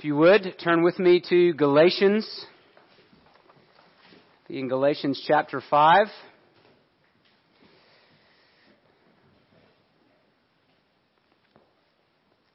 If 0.00 0.06
you 0.06 0.16
would, 0.16 0.54
turn 0.64 0.82
with 0.82 0.98
me 0.98 1.22
to 1.28 1.52
Galatians. 1.52 2.26
In 4.48 4.66
Galatians 4.66 5.22
chapter 5.28 5.60
5. 5.68 6.06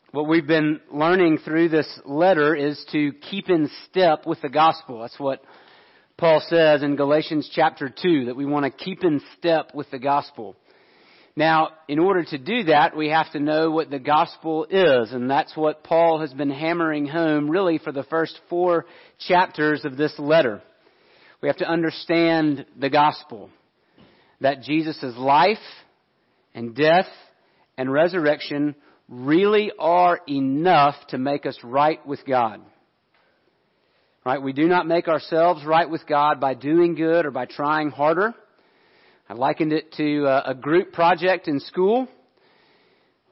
What 0.10 0.28
we've 0.28 0.48
been 0.48 0.80
learning 0.92 1.38
through 1.46 1.70
this 1.70 1.88
letter 2.04 2.56
is 2.56 2.84
to 2.94 3.12
keep 3.30 3.52
in 3.52 3.70
step 3.92 4.26
with 4.26 4.42
the 4.42 4.50
gospel. 4.50 5.02
That's 5.02 5.20
what 5.20 5.44
Paul 6.18 6.42
says 6.50 6.82
in 6.82 6.96
Galatians 6.96 7.48
chapter 7.54 7.94
2, 7.96 8.26
that 8.26 8.36
we 8.36 8.48
want 8.48 8.66
to 8.66 8.72
keep 8.72 9.04
in 9.04 9.22
step 9.38 9.70
with 9.76 9.92
the 9.92 10.00
gospel. 10.00 10.56
Now, 11.38 11.72
in 11.90 12.00
order 12.00 12.24
to 12.24 12.38
do 12.38 12.64
that, 12.66 12.96
we 12.96 13.10
have 13.10 13.30
to 13.34 13.40
know 13.42 13.70
what 13.70 13.90
the 13.90 14.00
gospel 14.00 14.66
is, 14.70 15.12
and 15.12 15.30
that's 15.30 15.56
what 15.56 15.84
Paul 15.84 16.22
has 16.22 16.34
been 16.34 16.50
hammering 16.50 17.06
home 17.06 17.50
really 17.52 17.78
for 17.78 17.92
the 17.92 18.04
first 18.04 18.40
four 18.50 18.86
chapters 19.28 19.84
of 19.84 19.98
this 19.98 20.14
letter. 20.18 20.62
We 21.42 21.50
have 21.50 21.58
to 21.58 21.70
understand 21.70 22.66
the 22.80 22.90
gospel. 22.90 23.50
That 24.40 24.62
Jesus' 24.62 25.04
life 25.18 25.58
and 26.54 26.74
death 26.74 27.08
and 27.78 27.92
resurrection 27.92 28.76
really 29.10 29.72
are 29.78 30.22
enough 30.28 30.96
to 31.10 31.18
make 31.18 31.46
us 31.46 31.58
right 31.64 32.06
with 32.08 32.26
God. 32.26 32.62
Right? 34.26 34.42
We 34.42 34.54
do 34.54 34.68
not 34.68 34.88
make 34.88 35.08
ourselves 35.08 35.66
right 35.66 35.90
with 35.90 36.08
God 36.08 36.40
by 36.40 36.54
doing 36.54 36.96
good 36.96 37.26
or 37.26 37.32
by 37.32 37.46
trying 37.46 37.90
harder. 37.90 38.34
I 39.28 39.34
likened 39.34 39.74
it 39.74 39.92
to 39.94 40.28
a 40.28 40.54
group 40.54 40.94
project 40.94 41.48
in 41.48 41.60
school 41.60 42.08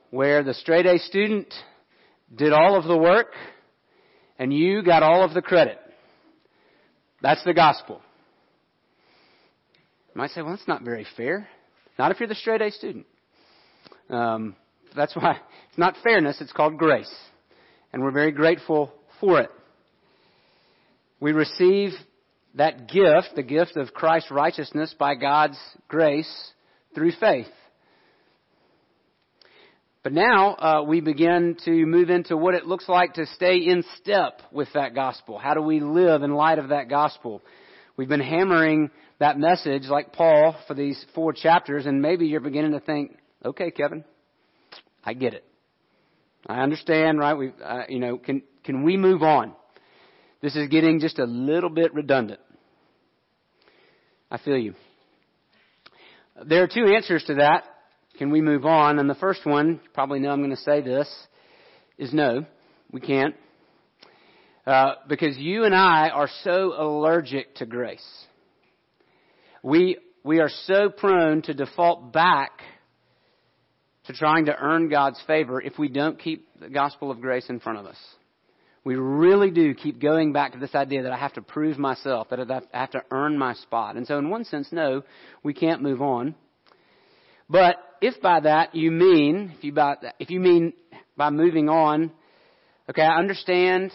where 0.09 0.43
the 0.43 0.55
straight 0.55 0.88
A 0.88 0.97
student 0.97 1.53
did 2.35 2.52
all 2.52 2.75
of 2.75 2.85
the 2.85 2.97
work 2.97 3.27
and 4.39 4.52
you 4.52 4.81
got 4.81 5.03
all 5.03 5.23
of 5.23 5.35
the 5.35 5.41
credit. 5.43 5.77
That's 7.21 7.44
the 7.44 7.53
gospel. 7.53 8.02
You 10.16 10.19
might 10.19 10.31
say, 10.31 10.41
well, 10.41 10.55
that's 10.55 10.67
not 10.67 10.81
very 10.81 11.05
fair. 11.16 11.47
Not 11.99 12.09
if 12.11 12.19
you're 12.19 12.27
the 12.27 12.33
straight 12.33 12.61
A 12.61 12.71
student. 12.71 13.05
Um, 14.09 14.55
that's 14.95 15.16
why 15.16 15.33
it's 15.69 15.77
not 15.77 15.95
fairness, 16.03 16.41
it's 16.41 16.52
called 16.52 16.80
grace. 16.80 17.14
And 17.91 18.02
we're 18.02 18.11
very 18.11 18.31
grateful 18.31 18.91
for 19.19 19.41
it. 19.41 19.52
We 21.19 21.33
receive 21.33 21.91
that 22.55 22.87
gift, 22.87 23.35
the 23.35 23.43
gift 23.43 23.77
of 23.77 23.93
Christ's 23.93 24.31
righteousness 24.31 24.93
by 24.97 25.15
God's 25.15 25.57
grace 25.87 26.31
through 26.93 27.11
faith. 27.19 27.47
But 30.03 30.13
now 30.13 30.55
uh, 30.55 30.83
we 30.83 30.99
begin 30.99 31.55
to 31.63 31.71
move 31.85 32.09
into 32.09 32.35
what 32.35 32.55
it 32.55 32.65
looks 32.65 32.89
like 32.89 33.13
to 33.13 33.25
stay 33.25 33.57
in 33.57 33.83
step 34.01 34.41
with 34.51 34.67
that 34.73 34.93
gospel. 34.93 35.37
How 35.37 35.53
do 35.53 35.61
we 35.61 35.79
live 35.79 36.23
in 36.23 36.33
light 36.33 36.59
of 36.59 36.69
that 36.69 36.89
gospel? 36.89 37.41
We've 37.95 38.09
been 38.09 38.19
hammering 38.19 38.91
that 39.19 39.39
message 39.39 39.83
like 39.83 40.11
Paul 40.11 40.57
for 40.67 40.73
these 40.73 41.03
four 41.15 41.31
chapters, 41.31 41.85
and 41.85 42.01
maybe 42.01 42.25
you're 42.25 42.41
beginning 42.41 42.73
to 42.73 42.81
think, 42.81 43.17
okay, 43.45 43.71
Kevin, 43.71 44.03
I 45.05 45.13
get 45.13 45.33
it. 45.33 45.45
I 46.47 46.61
understand, 46.61 47.17
right? 47.19 47.35
We, 47.35 47.53
uh, 47.63 47.83
you 47.87 47.99
know, 47.99 48.17
can 48.17 48.41
can 48.65 48.83
we 48.83 48.97
move 48.97 49.23
on? 49.23 49.53
This 50.44 50.58
is 50.58 50.67
getting 50.67 50.99
just 50.99 51.19
a 51.19 51.23
little 51.23 51.69
bit 51.69 51.94
redundant. 51.94 52.41
I 54.30 54.38
feel 54.38 54.58
you. 54.58 54.73
There 56.45 56.63
are 56.63 56.67
two 56.67 56.94
answers 56.94 57.23
to 57.27 57.36
that. 57.36 57.63
Can 58.17 58.30
we 58.30 58.41
move 58.41 58.66
on? 58.66 58.99
And 58.99 59.09
the 59.09 59.16
first 59.16 59.45
one, 59.45 59.80
probably 59.94 60.19
know 60.19 60.31
I'm 60.31 60.41
going 60.41 60.49
to 60.49 60.58
say 60.58 60.81
this, 60.81 61.09
is 61.97 62.14
no, 62.14 62.45
we 62.91 62.99
can't. 62.99 63.36
Uh, 64.67 64.95
because 65.08 65.38
you 65.38 65.64
and 65.64 65.73
I 65.73 66.09
are 66.09 66.30
so 66.44 66.73
allergic 66.77 67.55
to 67.55 67.66
grace. 67.66 68.05
We, 69.64 69.97
we 70.25 70.41
are 70.41 70.52
so 70.66 70.89
prone 70.89 71.41
to 71.43 71.54
default 71.54 72.11
back 72.11 72.52
to 74.08 74.14
trying 74.14 74.48
to 74.48 74.58
earn 74.58 74.89
God's 74.89 75.21
favor 75.25 75.61
if 75.61 75.80
we 75.80 75.87
don't 75.87 76.20
keep 76.20 76.49
the 76.60 76.70
gospel 76.70 77.11
of 77.11 77.21
grace 77.21 77.45
in 77.48 77.61
front 77.61 77.80
of 77.80 77.86
us. 77.86 77.98
We 78.86 78.95
really 78.95 79.49
do 79.49 79.73
keep 79.73 80.02
going 80.02 80.33
back 80.33 80.54
to 80.54 80.60
this 80.60 80.76
idea 80.76 81.04
that 81.04 81.14
I 81.14 81.17
have 81.17 81.33
to 81.33 81.42
prove 81.42 81.77
myself, 81.77 82.30
that 82.30 82.39
I 82.39 82.77
have 82.77 82.92
to 82.92 83.04
earn 83.11 83.38
my 83.38 83.54
spot. 83.54 83.95
And 83.95 84.05
so 84.05 84.17
in 84.17 84.30
one 84.30 84.44
sense, 84.44 84.70
no, 84.71 85.04
we 85.42 85.54
can't 85.54 85.82
move 85.82 86.02
on. 86.02 86.36
But 87.49 87.77
if 88.02 88.22
by 88.22 88.42
that 88.42 88.76
you 88.76 88.92
mean, 88.92 89.54
if 89.58 89.64
you, 89.64 89.72
by, 89.72 89.95
if 90.20 90.30
you 90.30 90.42
mean 90.42 90.73
by 91.16 91.30
moving 91.30 91.70
on, 91.70 92.11
okay, 92.89 93.04
I 93.04 93.17
understand 93.17 93.92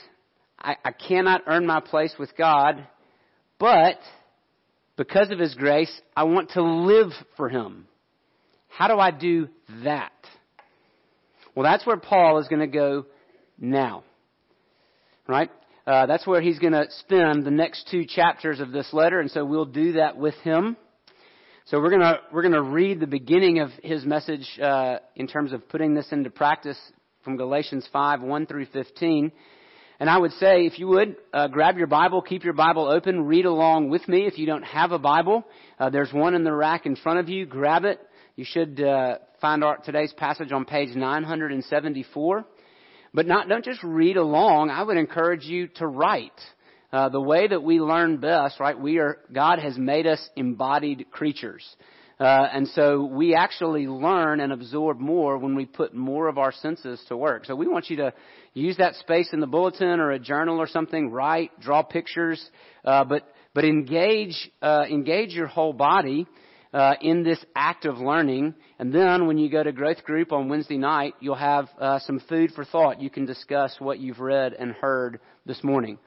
I, 0.59 0.77
I 0.82 0.93
cannot 0.93 1.43
earn 1.47 1.66
my 1.66 1.81
place 1.81 2.15
with 2.19 2.34
God, 2.37 2.87
but 3.59 3.98
because 4.97 5.31
of 5.31 5.38
His 5.38 5.54
grace, 5.54 6.00
I 6.16 6.25
want 6.25 6.50
to 6.50 6.62
live 6.62 7.12
for 7.37 7.50
Him. 7.50 7.87
How 8.69 8.88
do 8.88 8.98
I 8.98 9.10
do 9.10 9.48
that? 9.84 10.12
Well, 11.54 11.65
that's 11.65 11.87
where 11.87 11.98
Paul 11.98 12.38
is 12.38 12.48
going 12.48 12.60
to 12.60 12.66
go 12.66 13.06
now 13.59 14.04
right? 15.28 15.50
Uh, 15.87 16.06
that's 16.06 16.27
where 16.27 16.41
he's 16.41 16.59
going 16.59 16.72
to 16.72 16.87
spend 16.91 17.44
the 17.44 17.50
next 17.50 17.89
two 17.91 18.05
chapters 18.05 18.61
of 18.61 18.72
this 18.72 18.93
letter, 18.93 19.21
and 19.21 19.31
so 19.31 19.44
we'll 19.44 19.65
do 19.65 19.93
that 19.93 20.16
with 20.16 20.34
him. 20.37 20.77
So 21.66 21.78
we're 21.78 21.91
going 21.91 22.00
to 22.00 22.21
we're 22.33 22.43
going 22.43 22.55
to 22.55 22.62
read 22.62 22.99
the 22.99 23.06
beginning 23.06 23.61
of 23.61 23.71
his 23.83 24.05
message 24.05 24.47
uh, 24.61 24.99
in 25.15 25.27
terms 25.28 25.53
of 25.53 25.69
putting 25.69 25.94
this 25.94 26.06
into 26.12 26.31
practice 26.31 26.78
from 27.22 27.37
Galatians 27.37 27.87
5 27.93 28.22
1 28.22 28.47
through 28.47 28.66
15. 28.66 29.31
And 30.00 30.09
I 30.09 30.16
would 30.16 30.33
say, 30.33 30.65
if 30.65 30.78
you 30.78 30.87
would, 30.89 31.16
uh, 31.33 31.49
grab 31.49 31.77
your 31.77 31.89
Bible, 31.89 32.22
keep 32.22 32.45
your 32.45 32.53
Bible 32.53 32.89
open, 32.89 33.25
read 33.27 33.45
along 33.45 33.91
with 33.91 34.06
me. 34.09 34.27
If 34.27 34.39
you 34.39 34.47
don't 34.47 34.62
have 34.62 34.93
a 34.93 34.99
Bible, 34.99 35.45
uh, 35.78 35.91
there's 35.91 36.12
one 36.12 36.34
in 36.34 36.45
the 36.45 36.55
rack 36.55 36.87
in 36.87 36.97
front 36.97 37.19
of 37.19 37.28
you. 37.28 37.47
Grab 37.47 37.84
it. 37.84 38.00
You 38.37 38.45
should 38.45 38.81
uh, 38.81 39.19
find 39.41 39.65
our, 39.65 39.77
today's 39.78 40.12
passage 40.12 40.53
on 40.53 40.65
page 40.65 40.95
974. 40.95 42.47
But 43.14 43.26
not, 43.26 43.48
don't 43.48 43.64
just 43.64 43.82
read 43.82 44.16
along. 44.16 44.70
I 44.70 44.82
would 44.82 44.96
encourage 44.96 45.44
you 45.44 45.69
to 45.76 45.86
write. 45.86 46.32
Uh, 46.91 47.10
the 47.10 47.20
way 47.20 47.46
that 47.46 47.62
we 47.62 47.80
learn 47.80 48.16
best, 48.16 48.58
right? 48.58 48.78
We 48.78 48.98
are, 48.98 49.19
God 49.30 49.58
has 49.58 49.76
made 49.76 50.06
us 50.06 50.26
embodied 50.36 51.10
creatures. 51.10 51.62
Uh, 52.18 52.48
and 52.52 52.66
so 52.68 53.04
we 53.04 53.34
actually 53.34 53.86
learn 53.86 54.41
and 54.41 54.52
absorb 54.52 54.98
more 54.98 55.38
when 55.38 55.54
we 55.54 55.66
put 55.66 55.94
more 55.94 56.28
of 56.28 56.38
our 56.38 56.50
senses 56.50 57.00
to 57.08 57.16
work. 57.16 57.44
So 57.44 57.54
we 57.54 57.68
want 57.68 57.91
you 57.91 57.97
to 57.98 58.12
use 58.54 58.78
that 58.78 58.97
space 58.97 59.28
in 59.32 59.41
the 59.41 59.47
bulletin 59.47 60.00
or 60.00 60.12
a 60.12 60.18
journal 60.18 60.58
or 60.58 60.66
something, 60.66 61.10
write, 61.10 61.50
draw 61.60 61.82
pictures, 61.82 62.42
uh, 62.84 63.04
but, 63.04 63.22
but 63.54 63.64
engage, 63.64 64.50
uh, 64.62 64.84
engage 64.91 65.32
your 65.32 65.47
whole 65.47 65.72
body 65.72 66.26
uh, 66.72 66.94
in 67.00 67.22
this 67.22 67.42
act 67.54 67.84
of 67.84 67.98
learning. 67.98 68.54
And 68.78 68.92
then 68.92 69.26
when 69.26 69.38
you 69.38 69.50
go 69.50 69.62
to 69.62 69.72
growth 69.72 70.04
group 70.04 70.32
on 70.32 70.48
Wednesday 70.48 70.78
night, 70.78 71.14
you'll 71.20 71.34
have 71.34 71.68
uh, 71.80 71.98
some 72.00 72.20
food 72.28 72.52
for 72.54 72.64
thought. 72.64 73.00
You 73.00 73.10
can 73.10 73.26
discuss 73.26 73.76
what 73.78 73.98
you've 73.98 74.20
read 74.20 74.52
and 74.52 74.72
heard 74.72 75.20
this 75.46 75.62
morning. 75.64 75.98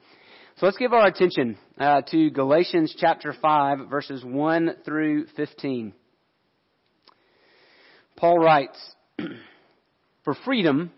So 0.58 0.66
let's 0.66 0.78
give 0.78 0.92
our 0.92 1.06
attention 1.06 1.56
uh, 1.78 2.02
to 2.10 2.30
Galatians 2.30 2.94
chapter 2.98 3.34
5, 3.40 3.88
verses 3.88 4.22
1 4.24 4.76
through 4.84 5.26
15. 5.36 5.94
Paul 8.16 8.38
writes, 8.38 8.78
For 10.24 10.34
freedom, 10.44 10.92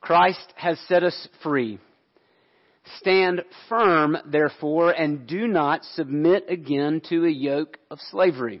Christ 0.00 0.52
has 0.56 0.78
set 0.88 1.02
us 1.02 1.28
free. 1.42 1.78
Stand 2.98 3.42
firm, 3.68 4.16
therefore, 4.26 4.90
and 4.90 5.26
do 5.26 5.46
not 5.46 5.84
submit 5.94 6.46
again 6.48 7.00
to 7.08 7.24
a 7.24 7.30
yoke 7.30 7.78
of 7.90 7.98
slavery. 8.10 8.60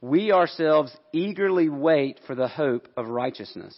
we 0.00 0.32
ourselves 0.32 0.94
eagerly 1.12 1.68
wait 1.68 2.20
for 2.26 2.34
the 2.34 2.48
hope 2.48 2.88
of 2.96 3.08
righteousness. 3.08 3.76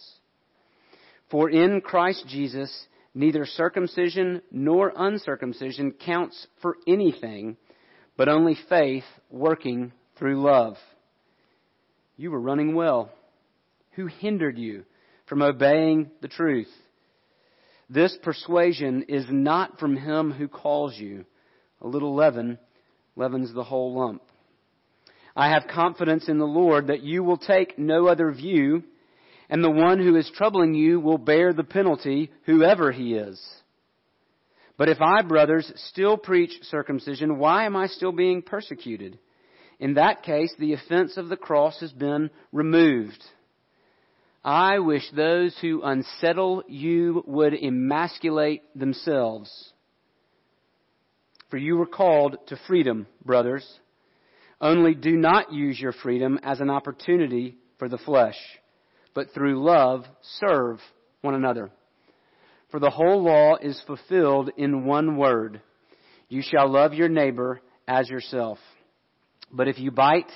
For 1.31 1.49
in 1.49 1.81
Christ 1.81 2.25
Jesus, 2.27 2.87
neither 3.13 3.45
circumcision 3.45 4.41
nor 4.51 4.91
uncircumcision 4.95 5.93
counts 5.93 6.47
for 6.61 6.77
anything, 6.87 7.57
but 8.17 8.29
only 8.29 8.57
faith 8.67 9.05
working 9.29 9.93
through 10.17 10.41
love. 10.41 10.75
You 12.17 12.31
were 12.31 12.41
running 12.41 12.75
well. 12.75 13.11
Who 13.91 14.07
hindered 14.07 14.57
you 14.57 14.85
from 15.27 15.41
obeying 15.41 16.11
the 16.21 16.27
truth? 16.27 16.69
this 17.89 18.15
persuasion 18.21 19.05
is 19.09 19.25
not 19.29 19.79
from 19.79 19.97
him 19.97 20.31
who 20.31 20.47
calls 20.47 20.95
you. 20.97 21.25
A 21.81 21.87
little 21.87 22.13
leaven 22.13 22.59
leavens 23.15 23.53
the 23.53 23.63
whole 23.63 23.95
lump. 23.95 24.21
I 25.39 25.51
have 25.51 25.67
confidence 25.73 26.27
in 26.27 26.37
the 26.37 26.43
Lord 26.43 26.87
that 26.87 27.01
you 27.01 27.23
will 27.23 27.37
take 27.37 27.79
no 27.79 28.07
other 28.07 28.29
view, 28.29 28.83
and 29.49 29.63
the 29.63 29.71
one 29.71 29.97
who 29.97 30.17
is 30.17 30.29
troubling 30.35 30.73
you 30.73 30.99
will 30.99 31.17
bear 31.17 31.53
the 31.53 31.63
penalty, 31.63 32.29
whoever 32.43 32.91
he 32.91 33.13
is. 33.13 33.41
But 34.75 34.89
if 34.89 34.99
I, 34.99 35.21
brothers, 35.21 35.71
still 35.91 36.17
preach 36.17 36.51
circumcision, 36.63 37.37
why 37.37 37.65
am 37.65 37.77
I 37.77 37.87
still 37.87 38.11
being 38.11 38.41
persecuted? 38.41 39.17
In 39.79 39.93
that 39.93 40.23
case, 40.23 40.53
the 40.59 40.73
offense 40.73 41.15
of 41.15 41.29
the 41.29 41.37
cross 41.37 41.79
has 41.79 41.93
been 41.93 42.31
removed. 42.51 43.23
I 44.43 44.79
wish 44.79 45.09
those 45.15 45.57
who 45.61 45.83
unsettle 45.83 46.63
you 46.67 47.23
would 47.25 47.53
emasculate 47.53 48.63
themselves. 48.77 49.71
For 51.49 51.55
you 51.55 51.77
were 51.77 51.87
called 51.87 52.35
to 52.47 52.59
freedom, 52.67 53.07
brothers. 53.23 53.65
Only 54.61 54.93
do 54.93 55.15
not 55.15 55.53
use 55.53 55.79
your 55.79 55.93
freedom 55.93 56.39
as 56.43 56.59
an 56.59 56.69
opportunity 56.69 57.55
for 57.77 57.87
the 57.87 57.97
flesh, 57.97 58.37
but 59.13 59.33
through 59.33 59.63
love 59.63 60.05
serve 60.39 60.79
one 61.21 61.35
another. 61.35 61.71
For 62.71 62.79
the 62.79 62.89
whole 62.89 63.23
law 63.23 63.55
is 63.55 63.81
fulfilled 63.87 64.51
in 64.57 64.85
one 64.85 65.17
word. 65.17 65.61
You 66.27 66.41
shall 66.41 66.69
love 66.69 66.93
your 66.93 67.09
neighbor 67.09 67.61
as 67.87 68.09
yourself. 68.09 68.59
But 69.51 69.67
if 69.67 69.79
you 69.79 69.91
bite 69.91 70.29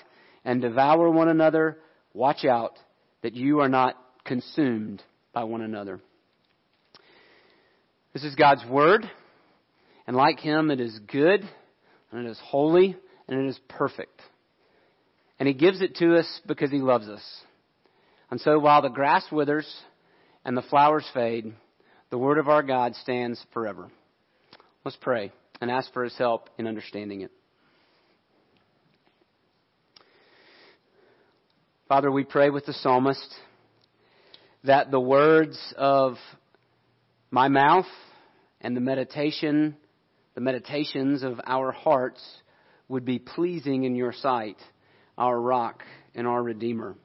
and 0.43 0.61
devour 0.61 1.09
one 1.09 1.29
another, 1.29 1.77
watch 2.13 2.45
out 2.45 2.77
that 3.21 3.35
you 3.35 3.59
are 3.59 3.69
not 3.69 3.95
consumed 4.25 5.03
by 5.33 5.43
one 5.43 5.61
another. 5.61 5.99
This 8.13 8.23
is 8.23 8.35
God's 8.35 8.65
Word, 8.65 9.09
and 10.05 10.15
like 10.15 10.39
Him, 10.39 10.69
it 10.69 10.79
is 10.79 10.99
good, 11.11 11.47
and 12.11 12.25
it 12.25 12.29
is 12.29 12.39
holy, 12.43 12.95
and 13.27 13.39
it 13.39 13.47
is 13.47 13.59
perfect. 13.69 14.21
And 15.39 15.47
He 15.47 15.53
gives 15.53 15.81
it 15.81 15.95
to 15.97 16.15
us 16.15 16.41
because 16.45 16.71
He 16.71 16.79
loves 16.79 17.07
us. 17.07 17.23
And 18.31 18.39
so 18.41 18.59
while 18.59 18.81
the 18.81 18.89
grass 18.89 19.25
withers 19.31 19.71
and 20.45 20.57
the 20.57 20.61
flowers 20.63 21.05
fade, 21.13 21.53
the 22.09 22.17
Word 22.17 22.37
of 22.37 22.47
our 22.47 22.63
God 22.63 22.95
stands 22.95 23.43
forever. 23.53 23.89
Let's 24.83 24.97
pray 24.99 25.31
and 25.61 25.71
ask 25.71 25.91
for 25.93 26.03
His 26.03 26.17
help 26.17 26.49
in 26.57 26.67
understanding 26.67 27.21
it. 27.21 27.31
Father, 31.87 32.11
we 32.11 32.23
pray 32.23 32.49
with 32.49 32.65
the 32.65 32.73
psalmist 32.73 33.35
that 34.63 34.89
the 34.89 34.99
words 34.99 35.59
of 35.77 36.15
my 37.29 37.49
mouth 37.49 37.85
and 38.61 38.75
the 38.75 38.81
meditation, 38.81 39.75
the 40.35 40.41
meditations 40.41 41.23
of 41.23 41.39
our 41.45 41.71
hearts 41.71 42.23
would 42.93 43.05
be 43.05 43.17
pleasing 43.17 43.85
in 43.85 43.95
your 43.95 44.13
sight, 44.13 44.57
our 45.17 45.39
rock 45.39 45.81
and 46.13 46.27
our 46.27 46.41
redeemer. 46.41 46.95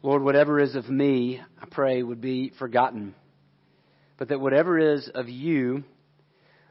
Lord, 0.00 0.22
whatever 0.22 0.60
is 0.60 0.76
of 0.76 0.88
me, 0.88 1.40
I 1.60 1.66
pray, 1.66 2.04
would 2.04 2.20
be 2.20 2.52
forgotten. 2.56 3.16
But 4.16 4.28
that 4.28 4.40
whatever 4.40 4.78
is 4.78 5.10
of 5.12 5.28
you 5.28 5.82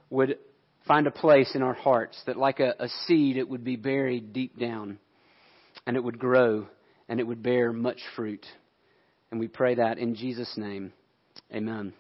would 0.10 0.38
find 0.88 1.08
a 1.08 1.12
place 1.12 1.56
in 1.56 1.62
our 1.62 1.74
hearts, 1.74 2.18
that 2.26 2.38
like 2.38 2.62
a, 2.62 2.74
a 2.80 2.88
seed, 3.06 3.36
it 3.36 3.50
would 3.50 3.66
be 3.66 3.76
buried 3.76 4.32
deep 4.32 4.58
down 4.58 4.98
and 5.86 5.98
it 5.98 6.04
would 6.04 6.20
grow 6.20 6.68
and 7.10 7.20
it 7.20 7.28
would 7.28 7.44
bear 7.44 7.74
much 7.74 8.00
fruit. 8.16 8.46
And 9.30 9.42
we 9.42 9.50
pray 9.50 9.76
that 9.76 9.98
in 9.98 10.16
Jesus' 10.16 10.54
name. 10.56 10.94
Amen. 11.54 11.92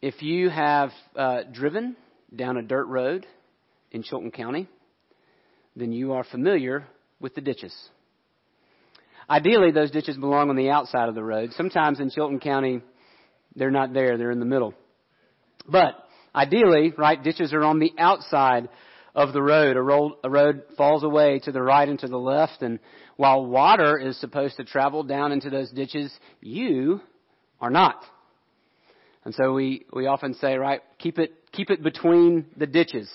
If 0.00 0.22
you 0.22 0.48
have 0.48 0.92
uh, 1.14 1.42
driven 1.52 1.94
down 2.34 2.56
a 2.56 2.62
dirt 2.62 2.86
road 2.86 3.26
in 3.90 4.02
Chilton 4.02 4.30
County, 4.30 4.68
then 5.76 5.92
you 5.92 6.12
are 6.12 6.24
familiar 6.24 6.84
with 7.20 7.34
the 7.34 7.40
ditches. 7.40 7.74
Ideally, 9.30 9.72
those 9.72 9.90
ditches 9.90 10.16
belong 10.16 10.50
on 10.50 10.56
the 10.56 10.70
outside 10.70 11.08
of 11.08 11.14
the 11.14 11.22
road. 11.22 11.52
Sometimes 11.52 12.00
in 12.00 12.10
Chilton 12.10 12.40
County, 12.40 12.80
they're 13.54 13.70
not 13.70 13.92
there, 13.92 14.16
they're 14.16 14.30
in 14.30 14.40
the 14.40 14.46
middle. 14.46 14.74
But 15.68 15.94
ideally, 16.34 16.92
right, 16.96 17.22
ditches 17.22 17.52
are 17.52 17.64
on 17.64 17.78
the 17.78 17.92
outside 17.98 18.68
of 19.14 19.32
the 19.32 19.42
road. 19.42 19.76
A 19.76 19.82
road, 19.82 20.12
a 20.24 20.30
road 20.30 20.62
falls 20.76 21.02
away 21.02 21.40
to 21.40 21.52
the 21.52 21.62
right 21.62 21.88
and 21.88 21.98
to 21.98 22.08
the 22.08 22.18
left, 22.18 22.62
and 22.62 22.78
while 23.16 23.44
water 23.44 23.98
is 23.98 24.18
supposed 24.20 24.56
to 24.56 24.64
travel 24.64 25.02
down 25.02 25.32
into 25.32 25.50
those 25.50 25.70
ditches, 25.70 26.12
you 26.40 27.00
are 27.60 27.70
not. 27.70 28.02
And 29.28 29.34
so 29.34 29.52
we, 29.52 29.84
we 29.92 30.06
often 30.06 30.32
say, 30.32 30.56
right, 30.56 30.80
keep 30.96 31.18
it, 31.18 31.34
keep 31.52 31.68
it 31.68 31.82
between 31.82 32.46
the 32.56 32.66
ditches. 32.66 33.10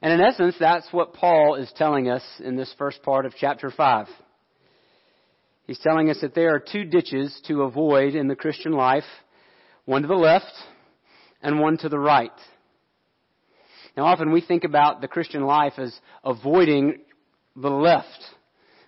And 0.00 0.14
in 0.14 0.22
essence, 0.22 0.54
that's 0.58 0.90
what 0.92 1.12
Paul 1.12 1.56
is 1.56 1.70
telling 1.76 2.08
us 2.08 2.22
in 2.42 2.56
this 2.56 2.74
first 2.78 3.02
part 3.02 3.26
of 3.26 3.34
chapter 3.38 3.70
5. 3.70 4.06
He's 5.66 5.78
telling 5.80 6.08
us 6.08 6.22
that 6.22 6.34
there 6.34 6.54
are 6.54 6.58
two 6.58 6.84
ditches 6.84 7.38
to 7.48 7.64
avoid 7.64 8.14
in 8.14 8.28
the 8.28 8.34
Christian 8.34 8.72
life, 8.72 9.04
one 9.84 10.00
to 10.00 10.08
the 10.08 10.14
left 10.14 10.54
and 11.42 11.60
one 11.60 11.76
to 11.76 11.90
the 11.90 11.98
right. 11.98 12.30
Now, 13.94 14.06
often 14.06 14.32
we 14.32 14.40
think 14.40 14.64
about 14.64 15.02
the 15.02 15.08
Christian 15.08 15.42
life 15.42 15.74
as 15.76 15.94
avoiding 16.24 17.02
the 17.56 17.68
left, 17.68 18.24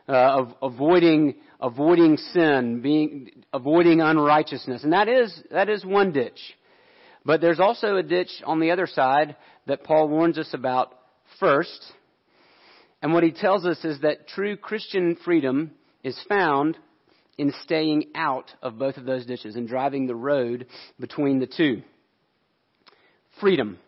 uh, 0.08 0.12
of 0.12 0.54
avoiding 0.62 1.34
avoiding 1.60 2.16
sin, 2.16 2.80
being 2.82 3.30
avoiding 3.52 4.00
unrighteousness, 4.00 4.84
and 4.84 4.92
that 4.92 5.08
is 5.08 5.42
that 5.50 5.68
is 5.68 5.84
one 5.84 6.12
ditch. 6.12 6.38
But 7.24 7.40
there's 7.40 7.60
also 7.60 7.96
a 7.96 8.02
ditch 8.02 8.30
on 8.44 8.60
the 8.60 8.70
other 8.70 8.86
side 8.86 9.36
that 9.66 9.84
Paul 9.84 10.08
warns 10.08 10.38
us 10.38 10.52
about 10.52 10.94
first. 11.40 11.84
And 13.02 13.12
what 13.12 13.22
he 13.22 13.32
tells 13.32 13.66
us 13.66 13.82
is 13.84 14.00
that 14.00 14.28
true 14.28 14.56
Christian 14.56 15.16
freedom 15.24 15.72
is 16.02 16.18
found 16.28 16.76
in 17.36 17.52
staying 17.62 18.12
out 18.14 18.50
of 18.62 18.78
both 18.78 18.96
of 18.96 19.04
those 19.04 19.26
ditches 19.26 19.56
and 19.56 19.68
driving 19.68 20.06
the 20.06 20.14
road 20.14 20.66
between 21.00 21.38
the 21.38 21.46
two. 21.46 21.82
Freedom. 23.40 23.78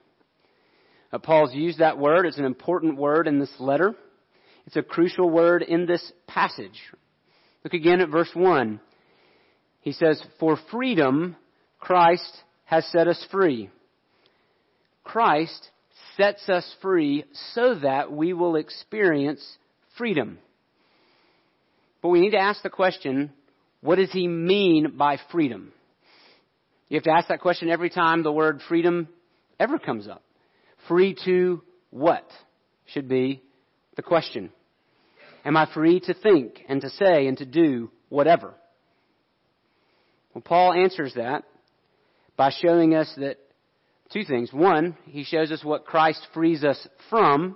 Uh, 1.12 1.18
Paul's 1.18 1.54
used 1.54 1.78
that 1.78 1.98
word. 1.98 2.26
It's 2.26 2.38
an 2.38 2.44
important 2.44 2.96
word 2.96 3.28
in 3.28 3.38
this 3.38 3.52
letter. 3.58 3.94
It's 4.66 4.76
a 4.76 4.82
crucial 4.82 5.30
word 5.30 5.62
in 5.62 5.86
this 5.86 6.12
passage. 6.26 6.80
Look 7.66 7.74
again 7.74 8.00
at 8.00 8.10
verse 8.10 8.30
1. 8.32 8.78
He 9.80 9.90
says, 9.90 10.22
For 10.38 10.56
freedom 10.70 11.34
Christ 11.80 12.32
has 12.64 12.86
set 12.92 13.08
us 13.08 13.26
free. 13.32 13.70
Christ 15.02 15.70
sets 16.16 16.48
us 16.48 16.64
free 16.80 17.24
so 17.54 17.74
that 17.74 18.12
we 18.12 18.34
will 18.34 18.54
experience 18.54 19.44
freedom. 19.98 20.38
But 22.02 22.10
we 22.10 22.20
need 22.20 22.30
to 22.30 22.38
ask 22.38 22.62
the 22.62 22.70
question, 22.70 23.32
what 23.80 23.96
does 23.96 24.12
he 24.12 24.28
mean 24.28 24.92
by 24.96 25.18
freedom? 25.32 25.72
You 26.88 26.98
have 26.98 27.02
to 27.02 27.14
ask 27.18 27.26
that 27.26 27.40
question 27.40 27.68
every 27.68 27.90
time 27.90 28.22
the 28.22 28.30
word 28.30 28.60
freedom 28.68 29.08
ever 29.58 29.80
comes 29.80 30.06
up. 30.06 30.22
Free 30.86 31.16
to 31.24 31.62
what? 31.90 32.28
Should 32.94 33.08
be 33.08 33.42
the 33.96 34.02
question. 34.02 34.52
Am 35.46 35.56
I 35.56 35.72
free 35.72 36.00
to 36.00 36.12
think 36.12 36.64
and 36.68 36.80
to 36.80 36.90
say 36.90 37.28
and 37.28 37.38
to 37.38 37.46
do 37.46 37.92
whatever? 38.08 38.52
Well, 40.34 40.42
Paul 40.42 40.72
answers 40.72 41.14
that 41.14 41.44
by 42.36 42.50
showing 42.50 42.96
us 42.96 43.10
that 43.16 43.38
two 44.12 44.24
things. 44.24 44.52
One, 44.52 44.96
he 45.04 45.22
shows 45.22 45.52
us 45.52 45.64
what 45.64 45.86
Christ 45.86 46.26
frees 46.34 46.64
us 46.64 46.84
from, 47.10 47.54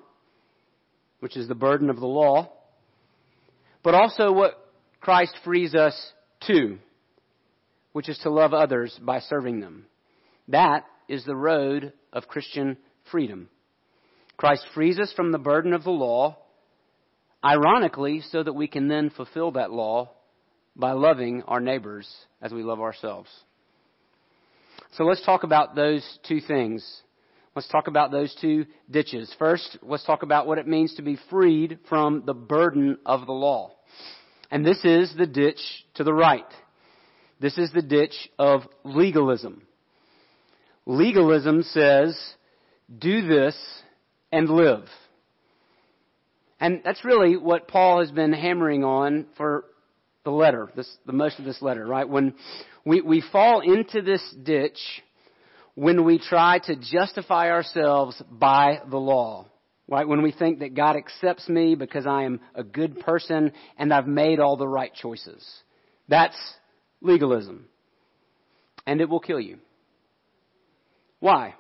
which 1.19 1.37
is 1.37 1.49
the 1.49 1.57
burden 1.57 1.91
of 1.91 1.99
the 1.99 2.07
law, 2.07 2.53
but 3.83 3.95
also 3.95 4.31
what 4.31 4.55
Christ 5.01 5.35
frees 5.45 5.75
us 5.75 6.13
to, 6.47 6.79
which 7.93 8.09
is 8.09 8.19
to 8.19 8.31
love 8.31 8.55
others 8.55 8.97
by 9.03 9.19
serving 9.19 9.59
them. 9.59 9.87
That 10.47 10.85
is 11.09 11.25
the 11.25 11.37
road 11.37 11.93
of 12.13 12.29
Christian 12.29 12.77
freedom. 13.11 13.49
Christ 14.37 14.65
frees 14.75 15.01
us 15.01 15.13
from 15.17 15.33
the 15.33 15.39
burden 15.39 15.73
of 15.73 15.83
the 15.83 15.91
law, 15.91 16.39
ironically, 17.45 18.23
so 18.31 18.43
that 18.43 18.53
we 18.53 18.69
can 18.69 18.89
then 18.89 19.11
fulfill 19.11 19.53
that 19.53 19.71
law 19.71 20.11
by 20.77 20.93
loving 20.93 21.43
our 21.47 21.61
neighbors 21.61 22.09
as 22.41 22.53
we 22.53 22.63
love 22.63 22.81
ourselves. 22.81 23.29
So 24.93 25.05
let's 25.05 25.25
talk 25.25 25.45
about 25.45 25.75
those 25.75 26.05
two 26.27 26.41
things. 26.41 26.85
Let's 27.55 27.69
talk 27.69 27.89
about 27.89 28.11
those 28.11 28.35
two 28.41 28.67
ditches. 28.91 29.35
First, 29.39 29.79
let's 29.83 30.05
talk 30.05 30.23
about 30.23 30.47
what 30.47 30.59
it 30.59 30.67
means 30.67 30.95
to 30.95 31.03
be 31.03 31.19
freed 31.29 31.79
from 31.89 32.25
the 32.25 32.35
burden 32.35 32.99
of 33.05 33.27
the 33.27 33.33
law. 33.33 33.73
And 34.51 34.65
this 34.65 34.85
is 34.85 35.15
the 35.17 35.27
ditch 35.27 35.61
to 35.95 36.05
the 36.05 36.13
right. 36.13 36.47
This 37.41 37.57
is 37.57 37.73
the 37.73 37.83
ditch 37.83 38.15
of 38.39 38.63
legalism. 38.85 39.63
Legalism 40.87 41.63
says 41.63 42.19
do 42.97 43.27
this 43.27 43.57
and 44.33 44.49
live. 44.49 44.85
And 46.61 46.83
that's 46.85 47.05
really 47.05 47.37
what 47.37 47.69
Paul 47.69 48.01
has 48.01 48.11
been 48.11 48.33
hammering 48.33 48.85
on 48.85 49.27
for 49.37 49.65
the 50.25 50.31
letter, 50.31 50.71
this, 50.77 50.89
the 51.07 51.13
most 51.13 51.39
of 51.39 51.47
this 51.47 51.63
letter, 51.63 51.87
right? 51.87 52.07
When 52.07 52.35
we, 52.85 53.01
we 53.01 53.23
fall 53.33 53.61
into 53.61 54.03
this 54.03 54.23
ditch 54.43 54.79
when 55.75 56.05
we 56.05 56.19
try 56.19 56.59
to 56.59 56.77
justify 56.77 57.51
ourselves 57.51 58.21
by 58.31 58.81
the 58.91 58.99
law. 58.99 59.47
Right? 59.89 60.07
When 60.07 60.23
we 60.23 60.31
think 60.31 60.61
that 60.61 60.75
God 60.75 60.95
accepts 60.95 61.49
me 61.49 61.75
because 61.75 62.07
I 62.07 62.23
am 62.25 62.41
a 62.55 62.63
good 62.63 63.01
person 63.01 63.53
and 63.77 63.93
I've 63.93 64.07
made 64.07 64.39
all 64.39 64.57
the 64.57 64.69
right 64.69 64.93
choices. 64.95 65.45
That's 66.07 66.37
legalism. 67.01 67.67
And 68.87 69.01
it 69.01 69.09
will 69.09 69.21
kill 69.21 69.41
you. 69.41 69.59
Why? 71.19 71.55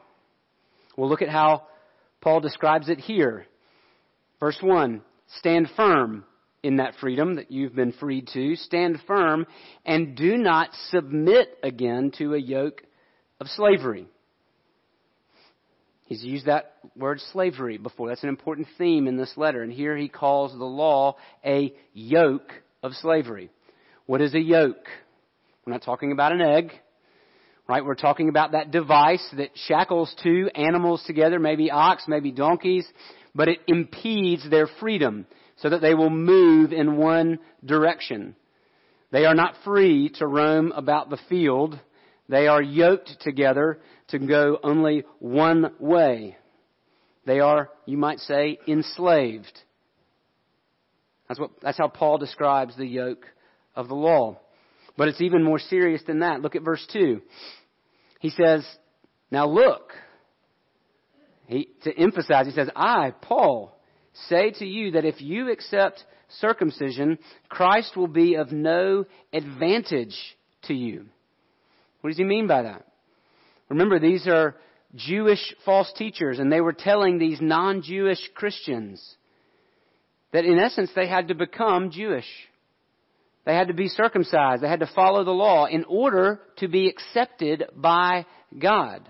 Well, 0.96 1.08
look 1.08 1.22
at 1.22 1.28
how 1.28 1.66
Paul 2.20 2.40
describes 2.40 2.88
it 2.88 3.00
here. 3.00 3.46
Verse 4.40 4.58
1 4.60 5.02
Stand 5.38 5.68
firm 5.76 6.24
in 6.62 6.76
that 6.76 6.94
freedom 7.00 7.36
that 7.36 7.50
you've 7.50 7.74
been 7.74 7.92
freed 7.92 8.28
to. 8.32 8.56
Stand 8.56 8.98
firm 9.06 9.46
and 9.86 10.16
do 10.16 10.36
not 10.36 10.70
submit 10.90 11.56
again 11.62 12.12
to 12.18 12.34
a 12.34 12.38
yoke 12.38 12.82
of 13.40 13.46
slavery. 13.48 14.06
He's 16.06 16.24
used 16.24 16.46
that 16.46 16.74
word 16.96 17.20
slavery 17.32 17.78
before. 17.78 18.08
That's 18.08 18.24
an 18.24 18.28
important 18.28 18.66
theme 18.76 19.06
in 19.06 19.16
this 19.16 19.32
letter. 19.36 19.62
And 19.62 19.72
here 19.72 19.96
he 19.96 20.08
calls 20.08 20.52
the 20.52 20.64
law 20.64 21.16
a 21.44 21.72
yoke 21.94 22.50
of 22.82 22.94
slavery. 22.94 23.48
What 24.06 24.20
is 24.20 24.34
a 24.34 24.40
yoke? 24.40 24.86
We're 25.64 25.72
not 25.72 25.84
talking 25.84 26.10
about 26.10 26.32
an 26.32 26.40
egg, 26.40 26.72
right? 27.68 27.84
We're 27.84 27.94
talking 27.94 28.28
about 28.28 28.52
that 28.52 28.72
device 28.72 29.24
that 29.36 29.50
shackles 29.54 30.12
two 30.20 30.50
animals 30.52 31.00
together, 31.06 31.38
maybe 31.38 31.70
ox, 31.70 32.02
maybe 32.08 32.32
donkeys, 32.32 32.88
but 33.34 33.48
it 33.48 33.58
impedes 33.66 34.48
their 34.48 34.68
freedom 34.80 35.26
so 35.56 35.68
that 35.68 35.80
they 35.80 35.94
will 35.94 36.10
move 36.10 36.72
in 36.72 36.96
one 36.96 37.38
direction. 37.64 38.34
They 39.12 39.24
are 39.26 39.34
not 39.34 39.54
free 39.64 40.10
to 40.18 40.26
roam 40.26 40.72
about 40.72 41.10
the 41.10 41.18
field. 41.28 41.78
They 42.28 42.46
are 42.46 42.62
yoked 42.62 43.20
together 43.20 43.80
to 44.08 44.18
go 44.18 44.58
only 44.62 45.04
one 45.18 45.72
way. 45.78 46.36
They 47.26 47.40
are, 47.40 47.70
you 47.86 47.98
might 47.98 48.20
say, 48.20 48.58
enslaved. 48.66 49.52
That's, 51.28 51.38
what, 51.38 51.50
that's 51.62 51.78
how 51.78 51.88
Paul 51.88 52.18
describes 52.18 52.76
the 52.76 52.86
yoke 52.86 53.24
of 53.76 53.88
the 53.88 53.94
law. 53.94 54.40
But 54.96 55.08
it's 55.08 55.20
even 55.20 55.42
more 55.42 55.58
serious 55.58 56.02
than 56.06 56.20
that. 56.20 56.40
Look 56.40 56.56
at 56.56 56.62
verse 56.62 56.84
2. 56.92 57.20
He 58.20 58.30
says, 58.30 58.66
Now 59.30 59.46
look. 59.46 59.92
He, 61.50 61.68
to 61.82 61.92
emphasize, 61.98 62.46
he 62.46 62.52
says, 62.52 62.70
I, 62.76 63.12
Paul, 63.22 63.76
say 64.28 64.52
to 64.52 64.64
you 64.64 64.92
that 64.92 65.04
if 65.04 65.20
you 65.20 65.50
accept 65.50 66.04
circumcision, 66.38 67.18
Christ 67.48 67.96
will 67.96 68.06
be 68.06 68.36
of 68.36 68.52
no 68.52 69.04
advantage 69.32 70.16
to 70.68 70.74
you. 70.74 71.06
What 72.00 72.10
does 72.10 72.18
he 72.18 72.24
mean 72.24 72.46
by 72.46 72.62
that? 72.62 72.86
Remember, 73.68 73.98
these 73.98 74.28
are 74.28 74.54
Jewish 74.94 75.40
false 75.64 75.92
teachers, 75.96 76.38
and 76.38 76.52
they 76.52 76.60
were 76.60 76.72
telling 76.72 77.18
these 77.18 77.40
non 77.40 77.82
Jewish 77.82 78.20
Christians 78.36 79.04
that 80.32 80.44
in 80.44 80.60
essence 80.60 80.90
they 80.94 81.08
had 81.08 81.28
to 81.28 81.34
become 81.34 81.90
Jewish. 81.90 82.28
They 83.44 83.56
had 83.56 83.66
to 83.68 83.74
be 83.74 83.88
circumcised. 83.88 84.62
They 84.62 84.68
had 84.68 84.80
to 84.80 84.90
follow 84.94 85.24
the 85.24 85.32
law 85.32 85.64
in 85.64 85.82
order 85.88 86.38
to 86.58 86.68
be 86.68 86.88
accepted 86.88 87.64
by 87.74 88.26
God. 88.56 89.08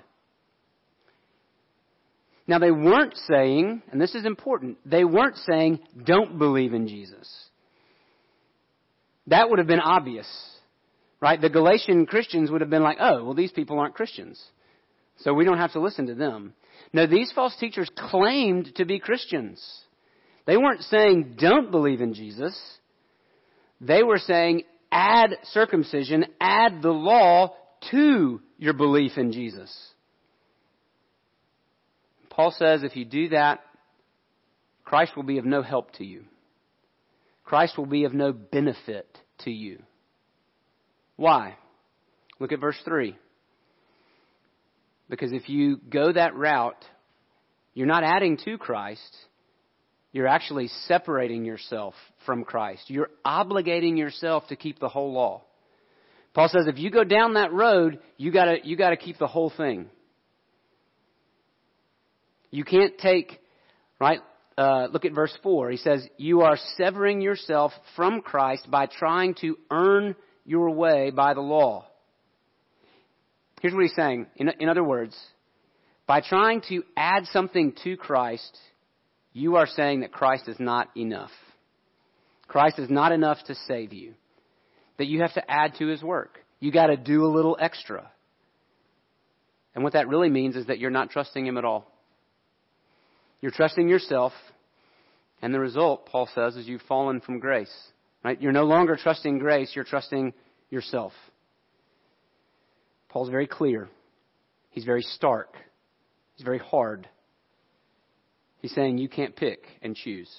Now 2.51 2.59
they 2.59 2.73
weren't 2.73 3.17
saying, 3.29 3.81
and 3.93 4.01
this 4.01 4.17
is 4.17 4.27
important, 4.27 4.79
they 4.85 5.05
weren't 5.05 5.37
saying, 5.37 5.79
don't 6.05 6.37
believe 6.37 6.75
in 6.75 6.89
Jesus. 6.89 7.33
That 9.29 9.49
would 9.49 9.61
have 9.61 9.69
been 9.69 9.79
obvious. 9.79 10.27
Right? 11.21 11.41
The 11.41 11.49
Galatian 11.49 12.07
Christians 12.07 12.51
would 12.51 12.61
have 12.61 12.69
been 12.69 12.83
like, 12.83 12.97
oh, 12.99 13.23
well, 13.23 13.35
these 13.35 13.53
people 13.53 13.79
aren't 13.79 13.95
Christians. 13.95 14.43
So 15.19 15.33
we 15.33 15.45
don't 15.45 15.59
have 15.59 15.75
to 15.75 15.81
listen 15.81 16.09
to 16.09 16.17
them. 16.17 16.55
No, 16.93 17.07
these 17.07 17.31
false 17.31 17.55
teachers 17.61 17.89
claimed 17.97 18.75
to 18.75 18.85
be 18.85 18.99
Christians. 18.99 19.65
They 20.45 20.57
weren't 20.57 20.83
saying, 20.83 21.37
don't 21.39 21.71
believe 21.71 22.01
in 22.01 22.15
Jesus. 22.15 22.61
They 23.81 24.03
were 24.03 24.19
saying, 24.19 24.65
add 24.91 25.37
circumcision, 25.53 26.25
add 26.41 26.83
the 26.83 26.91
law 26.91 27.55
to 27.93 28.41
your 28.59 28.75
belief 28.75 29.13
in 29.19 29.31
Jesus. 29.31 29.73
Paul 32.41 32.53
says 32.53 32.83
if 32.83 32.97
you 32.97 33.05
do 33.05 33.29
that, 33.29 33.61
Christ 34.83 35.15
will 35.15 35.25
be 35.25 35.37
of 35.37 35.45
no 35.45 35.61
help 35.61 35.93
to 35.97 36.07
you. 36.07 36.25
Christ 37.45 37.77
will 37.77 37.85
be 37.85 38.05
of 38.05 38.15
no 38.15 38.33
benefit 38.33 39.07
to 39.41 39.51
you. 39.51 39.83
Why? 41.17 41.59
Look 42.39 42.53
at 42.53 42.59
verse 42.59 42.81
3. 42.87 43.15
Because 45.11 45.33
if 45.33 45.51
you 45.51 45.81
go 45.91 46.15
that 46.15 46.35
route, 46.35 46.83
you're 47.75 47.87
not 47.87 48.05
adding 48.05 48.39
to 48.47 48.57
Christ, 48.57 49.15
you're 50.11 50.27
actually 50.27 50.69
separating 50.87 51.45
yourself 51.45 51.93
from 52.25 52.45
Christ. 52.45 52.85
You're 52.87 53.11
obligating 53.23 53.99
yourself 53.99 54.49
to 54.49 54.57
keep 54.57 54.81
the 54.81 54.89
whole 54.89 55.13
law. 55.13 55.43
Paul 56.33 56.49
says 56.49 56.65
if 56.69 56.79
you 56.79 56.91
go 56.91 57.05
down 57.05 57.35
that 57.35 57.53
road, 57.53 57.99
you 58.17 58.33
gotta, 58.33 58.61
you 58.65 58.79
gotta 58.79 58.97
keep 58.97 59.19
the 59.19 59.27
whole 59.27 59.53
thing. 59.55 59.91
You 62.51 62.65
can't 62.65 62.99
take, 62.99 63.41
right? 64.01 64.21
Uh, 64.59 64.89
look 64.91 65.05
at 65.05 65.13
verse 65.13 65.37
4. 65.43 65.71
He 65.71 65.77
says, 65.77 66.07
You 66.17 66.43
are 66.43 66.59
severing 66.77 67.21
yourself 67.21 67.73
from 67.97 68.21
Christ 68.21 68.71
by 68.71 68.87
trying 68.87 69.35
to 69.41 69.57
earn 69.71 70.17
your 70.45 70.71
way 70.71 71.11
by 71.11 71.35
the 71.35 71.41
law. 71.41 71.87
Here's 73.61 73.75
what 73.75 73.83
he's 73.83 73.95
saying. 73.95 74.27
In, 74.37 74.51
in 74.59 74.69
other 74.69 74.85
words, 74.85 75.17
by 76.07 76.21
trying 76.21 76.63
to 76.69 76.83
add 76.97 77.27
something 77.27 77.75
to 77.85 77.97
Christ, 77.97 78.59
you 79.33 79.57
are 79.57 79.67
saying 79.67 80.01
that 80.01 80.13
Christ 80.13 80.49
is 80.49 80.57
not 80.59 80.89
enough. 80.97 81.31
Christ 82.49 82.79
is 82.79 82.91
not 82.91 83.13
enough 83.13 83.39
to 83.47 83.55
save 83.69 83.93
you. 83.93 84.15
That 84.99 85.07
you 85.07 85.23
have 85.23 85.35
to 85.35 85.51
add 85.51 85.75
to 85.79 85.87
his 85.87 86.03
work. 86.03 86.39
You 86.59 86.73
got 86.73 86.89
to 86.89 86.97
do 86.97 87.25
a 87.25 87.33
little 87.33 87.57
extra. 87.61 88.11
And 89.75 89.85
what 89.85 89.93
that 89.93 90.09
really 90.09 90.29
means 90.29 90.57
is 90.57 90.67
that 90.67 90.79
you're 90.79 90.91
not 90.91 91.11
trusting 91.11 91.47
him 91.47 91.57
at 91.57 91.65
all. 91.65 91.91
You're 93.41 93.53
trusting 93.53 93.89
yourself, 93.89 94.33
and 95.43 95.55
the 95.55 95.61
result, 95.61 96.07
Paul 96.07 96.29
says, 96.35 96.57
is 96.57 96.67
you've 96.67 96.83
fallen 96.83 97.21
from 97.21 97.39
grace. 97.39 97.73
Right? 98.23 98.41
You're 98.41 98.53
no 98.53 98.65
longer 98.65 98.97
trusting 98.97 99.39
grace, 99.39 99.73
you're 99.75 99.85
trusting 99.85 100.35
yourself. 100.69 101.13
Paul's 103.09 103.31
very 103.31 103.47
clear. 103.47 103.89
He's 104.71 104.85
very 104.85 105.03
stark. 105.03 105.55
He's 106.37 106.45
very 106.45 106.59
hard. 106.59 107.09
He's 108.61 108.75
saying 108.75 108.99
you 108.99 109.09
can't 109.09 109.35
pick 109.35 109.65
and 109.83 109.97
choose. 109.97 110.31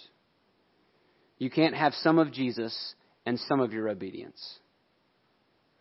You 1.37 1.49
can't 1.49 1.75
have 1.75 1.93
some 1.95 2.19
of 2.19 2.31
Jesus 2.31 2.95
and 3.25 3.39
some 3.39 3.59
of 3.59 3.73
your 3.73 3.89
obedience. 3.89 4.59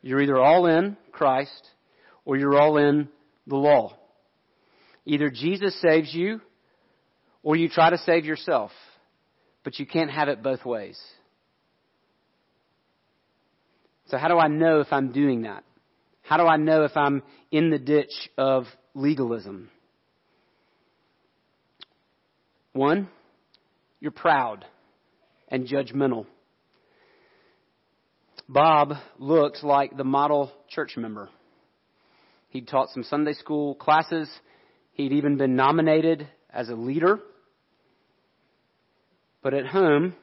You're 0.02 0.22
either 0.22 0.38
all 0.38 0.66
in 0.66 0.96
Christ 1.12 1.68
or 2.24 2.36
you're 2.36 2.58
all 2.58 2.78
in 2.78 3.08
the 3.46 3.56
law. 3.56 3.96
Either 5.04 5.30
Jesus 5.30 5.78
saves 5.82 6.14
you 6.14 6.40
or 7.42 7.56
you 7.56 7.68
try 7.68 7.90
to 7.90 7.98
save 7.98 8.24
yourself, 8.24 8.70
but 9.64 9.78
you 9.78 9.86
can't 9.86 10.10
have 10.10 10.28
it 10.28 10.42
both 10.42 10.64
ways. 10.64 10.98
So, 14.06 14.18
how 14.18 14.28
do 14.28 14.38
I 14.38 14.48
know 14.48 14.80
if 14.80 14.88
I'm 14.92 15.12
doing 15.12 15.42
that? 15.42 15.64
How 16.22 16.36
do 16.36 16.44
I 16.44 16.56
know 16.56 16.84
if 16.84 16.96
I'm 16.96 17.22
in 17.50 17.70
the 17.70 17.78
ditch 17.78 18.30
of 18.36 18.64
legalism? 18.94 19.70
One, 22.72 23.08
you're 24.00 24.10
proud 24.10 24.64
and 25.48 25.66
judgmental. 25.66 26.26
Bob 28.48 28.94
looked 29.18 29.62
like 29.62 29.96
the 29.96 30.04
model 30.04 30.50
church 30.68 30.96
member. 30.96 31.28
He'd 32.48 32.66
taught 32.66 32.90
some 32.90 33.04
Sunday 33.04 33.34
school 33.34 33.76
classes. 33.76 34.28
He'd 34.92 35.12
even 35.12 35.36
been 35.36 35.54
nominated 35.54 36.26
as 36.52 36.68
a 36.68 36.74
leader. 36.74 37.20
But 39.42 39.54
at 39.54 39.66
home, 39.66 40.14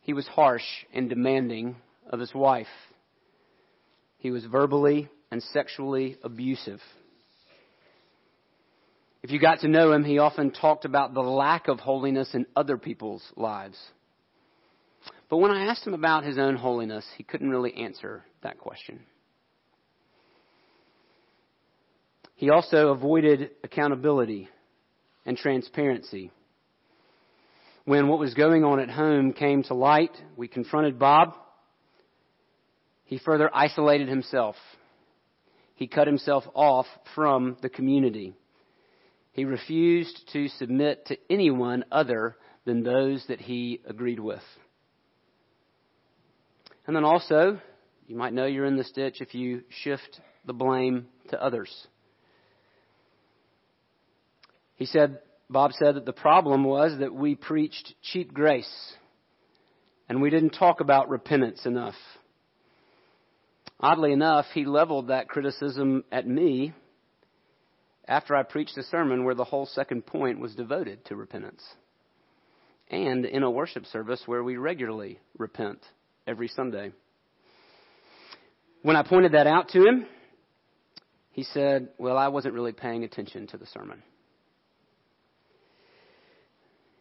he 0.00 0.12
was 0.12 0.26
harsh 0.26 0.64
and 0.92 1.08
demanding 1.08 1.76
of 2.08 2.20
his 2.20 2.34
wife. 2.34 2.66
He 4.18 4.30
was 4.30 4.44
verbally 4.44 5.08
and 5.30 5.42
sexually 5.42 6.16
abusive. 6.22 6.80
If 9.22 9.30
you 9.30 9.38
got 9.38 9.60
to 9.60 9.68
know 9.68 9.92
him, 9.92 10.02
he 10.02 10.18
often 10.18 10.50
talked 10.50 10.84
about 10.84 11.12
the 11.12 11.20
lack 11.20 11.68
of 11.68 11.78
holiness 11.78 12.34
in 12.34 12.46
other 12.56 12.78
people's 12.78 13.22
lives. 13.36 13.78
But 15.28 15.36
when 15.38 15.50
I 15.50 15.66
asked 15.66 15.86
him 15.86 15.94
about 15.94 16.24
his 16.24 16.38
own 16.38 16.56
holiness, 16.56 17.04
he 17.16 17.22
couldn't 17.22 17.50
really 17.50 17.74
answer 17.74 18.24
that 18.42 18.58
question. 18.58 19.00
He 22.34 22.48
also 22.48 22.88
avoided 22.88 23.50
accountability 23.62 24.48
and 25.26 25.36
transparency. 25.36 26.30
When 27.84 28.08
what 28.08 28.18
was 28.18 28.34
going 28.34 28.64
on 28.64 28.78
at 28.78 28.90
home 28.90 29.32
came 29.32 29.62
to 29.64 29.74
light, 29.74 30.16
we 30.36 30.48
confronted 30.48 30.98
Bob. 30.98 31.34
he 33.04 33.18
further 33.18 33.50
isolated 33.52 34.08
himself. 34.08 34.54
He 35.74 35.86
cut 35.88 36.06
himself 36.06 36.44
off 36.54 36.86
from 37.14 37.56
the 37.62 37.68
community. 37.68 38.34
He 39.32 39.44
refused 39.44 40.28
to 40.32 40.48
submit 40.48 41.06
to 41.06 41.16
anyone 41.30 41.84
other 41.90 42.36
than 42.66 42.82
those 42.82 43.24
that 43.28 43.40
he 43.40 43.80
agreed 43.88 44.20
with. 44.20 44.42
And 46.86 46.94
then 46.94 47.04
also, 47.04 47.60
you 48.06 48.16
might 48.16 48.34
know 48.34 48.46
you're 48.46 48.66
in 48.66 48.76
the 48.76 48.84
ditch 48.94 49.20
if 49.20 49.34
you 49.34 49.62
shift 49.82 50.20
the 50.44 50.52
blame 50.52 51.06
to 51.30 51.42
others. 51.42 51.86
He 54.74 54.86
said, 54.86 55.20
Bob 55.50 55.72
said 55.72 55.96
that 55.96 56.06
the 56.06 56.12
problem 56.12 56.62
was 56.62 57.00
that 57.00 57.12
we 57.12 57.34
preached 57.34 57.94
cheap 58.02 58.32
grace 58.32 58.94
and 60.08 60.22
we 60.22 60.30
didn't 60.30 60.50
talk 60.50 60.80
about 60.80 61.08
repentance 61.08 61.66
enough. 61.66 61.96
Oddly 63.80 64.12
enough, 64.12 64.46
he 64.54 64.64
leveled 64.64 65.08
that 65.08 65.28
criticism 65.28 66.04
at 66.12 66.26
me 66.26 66.72
after 68.06 68.36
I 68.36 68.44
preached 68.44 68.78
a 68.78 68.84
sermon 68.84 69.24
where 69.24 69.34
the 69.34 69.44
whole 69.44 69.66
second 69.66 70.06
point 70.06 70.38
was 70.38 70.54
devoted 70.54 71.04
to 71.06 71.16
repentance. 71.16 71.64
And 72.88 73.24
in 73.24 73.42
a 73.42 73.50
worship 73.50 73.86
service 73.86 74.22
where 74.26 74.44
we 74.44 74.56
regularly 74.56 75.18
repent 75.36 75.80
every 76.26 76.48
Sunday. 76.48 76.92
When 78.82 78.96
I 78.96 79.02
pointed 79.02 79.32
that 79.32 79.46
out 79.46 79.70
to 79.70 79.84
him, 79.84 80.06
he 81.32 81.42
said, 81.42 81.88
Well, 81.98 82.18
I 82.18 82.28
wasn't 82.28 82.54
really 82.54 82.72
paying 82.72 83.04
attention 83.04 83.46
to 83.48 83.56
the 83.56 83.66
sermon. 83.66 84.02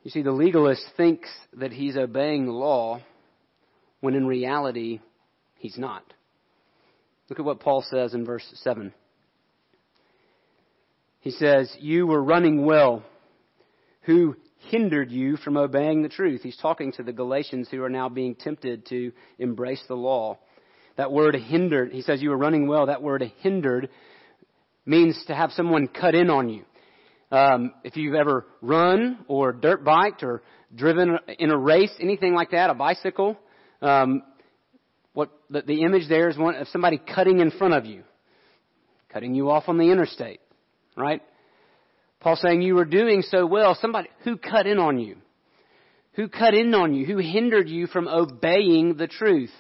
You 0.10 0.12
see, 0.12 0.22
the 0.24 0.32
legalist 0.32 0.84
thinks 0.98 1.30
that 1.54 1.72
he's 1.72 1.96
obeying 1.96 2.48
the 2.48 2.52
law 2.52 3.00
when 4.00 4.16
in 4.16 4.26
reality 4.26 5.02
he's 5.60 5.78
not. 5.78 6.04
Look 7.30 7.38
at 7.38 7.46
what 7.46 7.60
Paul 7.60 7.86
says 7.88 8.16
in 8.16 8.26
verse 8.26 8.44
7. 8.64 8.92
He 11.20 11.30
says, 11.30 11.72
You 11.80 12.08
were 12.08 12.24
running 12.24 12.66
well. 12.66 13.04
Who 14.02 14.36
hindered 14.72 15.12
you 15.12 15.38
from 15.38 15.58
obeying 15.58 16.02
the 16.02 16.10
truth? 16.10 16.42
He's 16.42 16.58
talking 16.58 16.92
to 16.94 17.04
the 17.04 17.14
Galatians 17.14 17.68
who 17.70 17.84
are 17.84 17.88
now 17.88 18.10
being 18.10 18.34
tempted 18.34 18.88
to 18.88 19.12
embrace 19.38 19.84
the 19.88 19.94
law. 19.94 20.40
That 20.98 21.12
word 21.12 21.36
hindered, 21.36 21.92
he 21.92 22.02
says, 22.02 22.20
You 22.20 22.32
were 22.32 22.38
running 22.38 22.68
well. 22.68 22.88
That 22.88 23.04
word 23.04 23.32
hindered 23.42 23.90
means 24.88 25.24
to 25.28 25.36
have 25.36 25.52
someone 25.52 25.88
cut 25.88 26.16
in 26.16 26.32
on 26.32 26.50
you. 26.50 26.66
Um, 27.32 27.74
if 27.84 27.96
you've 27.96 28.16
ever 28.16 28.48
run 28.62 29.20
or 29.28 29.54
dirt 29.54 29.84
biked 29.84 30.24
or 30.24 30.42
driven 30.76 31.18
in 31.38 31.52
a 31.52 31.58
race, 31.58 31.92
anything 32.00 32.34
like 32.34 32.52
that, 32.52 32.70
a 32.70 32.74
bicycle, 32.74 33.38
um, 33.82 34.24
what 35.14 35.30
the, 35.50 35.62
the 35.62 35.84
image 35.84 36.08
there 36.10 36.30
is 36.30 36.38
one 36.38 36.56
of 36.56 36.68
somebody 36.70 36.98
cutting 36.98 37.40
in 37.40 37.52
front 37.52 37.74
of 37.76 37.86
you, 37.86 38.04
cutting 39.10 39.36
you 39.36 39.50
off 39.52 39.66
on 39.68 39.78
the 39.78 39.92
interstate, 39.92 40.40
right? 40.98 41.22
Paul 42.20 42.36
saying 42.36 42.62
you 42.62 42.76
were 42.76 42.86
doing 42.86 43.22
so 43.22 43.46
well. 43.46 43.78
Somebody 43.80 44.10
who 44.24 44.38
cut 44.38 44.66
in 44.66 44.80
on 44.80 45.00
you, 45.00 45.18
who 46.14 46.28
cut 46.28 46.54
in 46.54 46.74
on 46.74 46.94
you, 46.94 47.06
who 47.06 47.18
hindered 47.18 47.70
you 47.70 47.88
from 47.88 48.08
obeying 48.08 48.98
the 48.98 49.08
truth. 49.08 49.54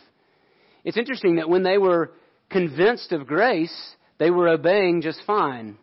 It's 0.83 0.97
interesting 0.97 1.35
that 1.35 1.49
when 1.49 1.63
they 1.63 1.77
were 1.77 2.11
convinced 2.49 3.11
of 3.11 3.27
grace, 3.27 3.75
they 4.17 4.31
were 4.31 4.49
obeying 4.49 5.01
just 5.01 5.21
fine. 5.25 5.77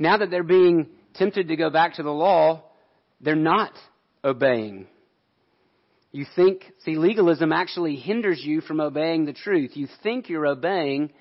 Now 0.00 0.16
that 0.16 0.30
they're 0.30 0.42
being 0.42 0.88
tempted 1.14 1.48
to 1.48 1.56
go 1.56 1.68
back 1.68 1.94
to 1.94 2.02
the 2.02 2.10
law, 2.10 2.64
they're 3.20 3.36
not 3.36 3.72
obeying. 4.24 4.86
You 6.10 6.24
think, 6.34 6.64
see, 6.84 6.96
legalism 6.96 7.52
actually 7.52 7.96
hinders 7.96 8.42
you 8.42 8.62
from 8.62 8.80
obeying 8.80 9.26
the 9.26 9.34
truth. 9.34 9.72
You 9.74 9.86
think 10.02 10.30
you're 10.30 10.46
obeying 10.46 11.12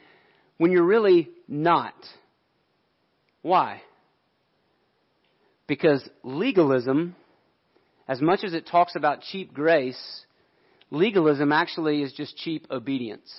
when 0.57 0.71
you're 0.71 0.85
really 0.85 1.29
not. 1.45 1.93
Why? 3.41 3.81
Because 5.67 6.07
legalism, 6.23 7.17
as 8.07 8.21
much 8.21 8.45
as 8.45 8.53
it 8.53 8.65
talks 8.65 8.95
about 8.95 9.21
cheap 9.21 9.53
grace, 9.53 10.25
legalism 10.89 11.51
actually 11.51 12.01
is 12.01 12.13
just 12.13 12.37
cheap 12.37 12.65
obedience. 12.71 13.29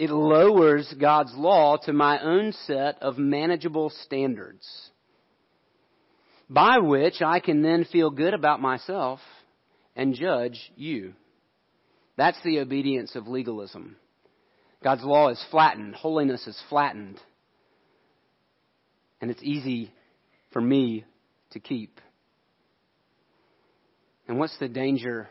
It 0.00 0.08
lowers 0.08 0.90
God's 0.98 1.34
law 1.34 1.76
to 1.84 1.92
my 1.92 2.18
own 2.22 2.54
set 2.64 3.02
of 3.02 3.18
manageable 3.18 3.90
standards 3.90 4.66
by 6.48 6.78
which 6.78 7.20
I 7.20 7.38
can 7.38 7.60
then 7.60 7.84
feel 7.84 8.08
good 8.08 8.32
about 8.32 8.62
myself 8.62 9.20
and 9.94 10.14
judge 10.14 10.72
you. 10.74 11.12
That's 12.16 12.42
the 12.42 12.60
obedience 12.60 13.14
of 13.14 13.28
legalism. 13.28 13.96
God's 14.82 15.04
law 15.04 15.28
is 15.28 15.44
flattened, 15.50 15.94
holiness 15.96 16.46
is 16.46 16.58
flattened, 16.70 17.20
and 19.20 19.30
it's 19.30 19.42
easy 19.42 19.92
for 20.50 20.62
me 20.62 21.04
to 21.50 21.60
keep. 21.60 22.00
And 24.26 24.38
what's 24.38 24.58
the 24.58 24.68
danger 24.68 25.28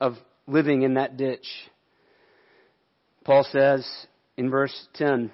of 0.00 0.14
living 0.46 0.80
in 0.80 0.94
that 0.94 1.18
ditch? 1.18 1.44
Paul 3.30 3.46
says 3.52 3.88
in 4.36 4.50
verse 4.50 4.74
10, 4.94 5.30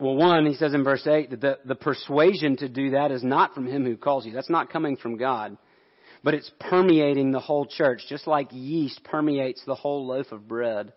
well, 0.00 0.14
one, 0.14 0.46
he 0.46 0.54
says 0.54 0.72
in 0.72 0.82
verse 0.82 1.06
8 1.06 1.28
that 1.28 1.42
the, 1.42 1.58
the 1.66 1.74
persuasion 1.74 2.56
to 2.56 2.70
do 2.70 2.92
that 2.92 3.10
is 3.10 3.22
not 3.22 3.54
from 3.54 3.66
him 3.66 3.84
who 3.84 3.98
calls 3.98 4.24
you. 4.24 4.32
That's 4.32 4.48
not 4.48 4.72
coming 4.72 4.96
from 4.96 5.18
God. 5.18 5.58
But 6.24 6.32
it's 6.32 6.50
permeating 6.58 7.30
the 7.30 7.38
whole 7.38 7.66
church, 7.66 8.00
just 8.08 8.26
like 8.26 8.48
yeast 8.50 9.04
permeates 9.04 9.62
the 9.66 9.74
whole 9.74 10.06
loaf 10.06 10.32
of 10.32 10.48
bread. 10.48 10.94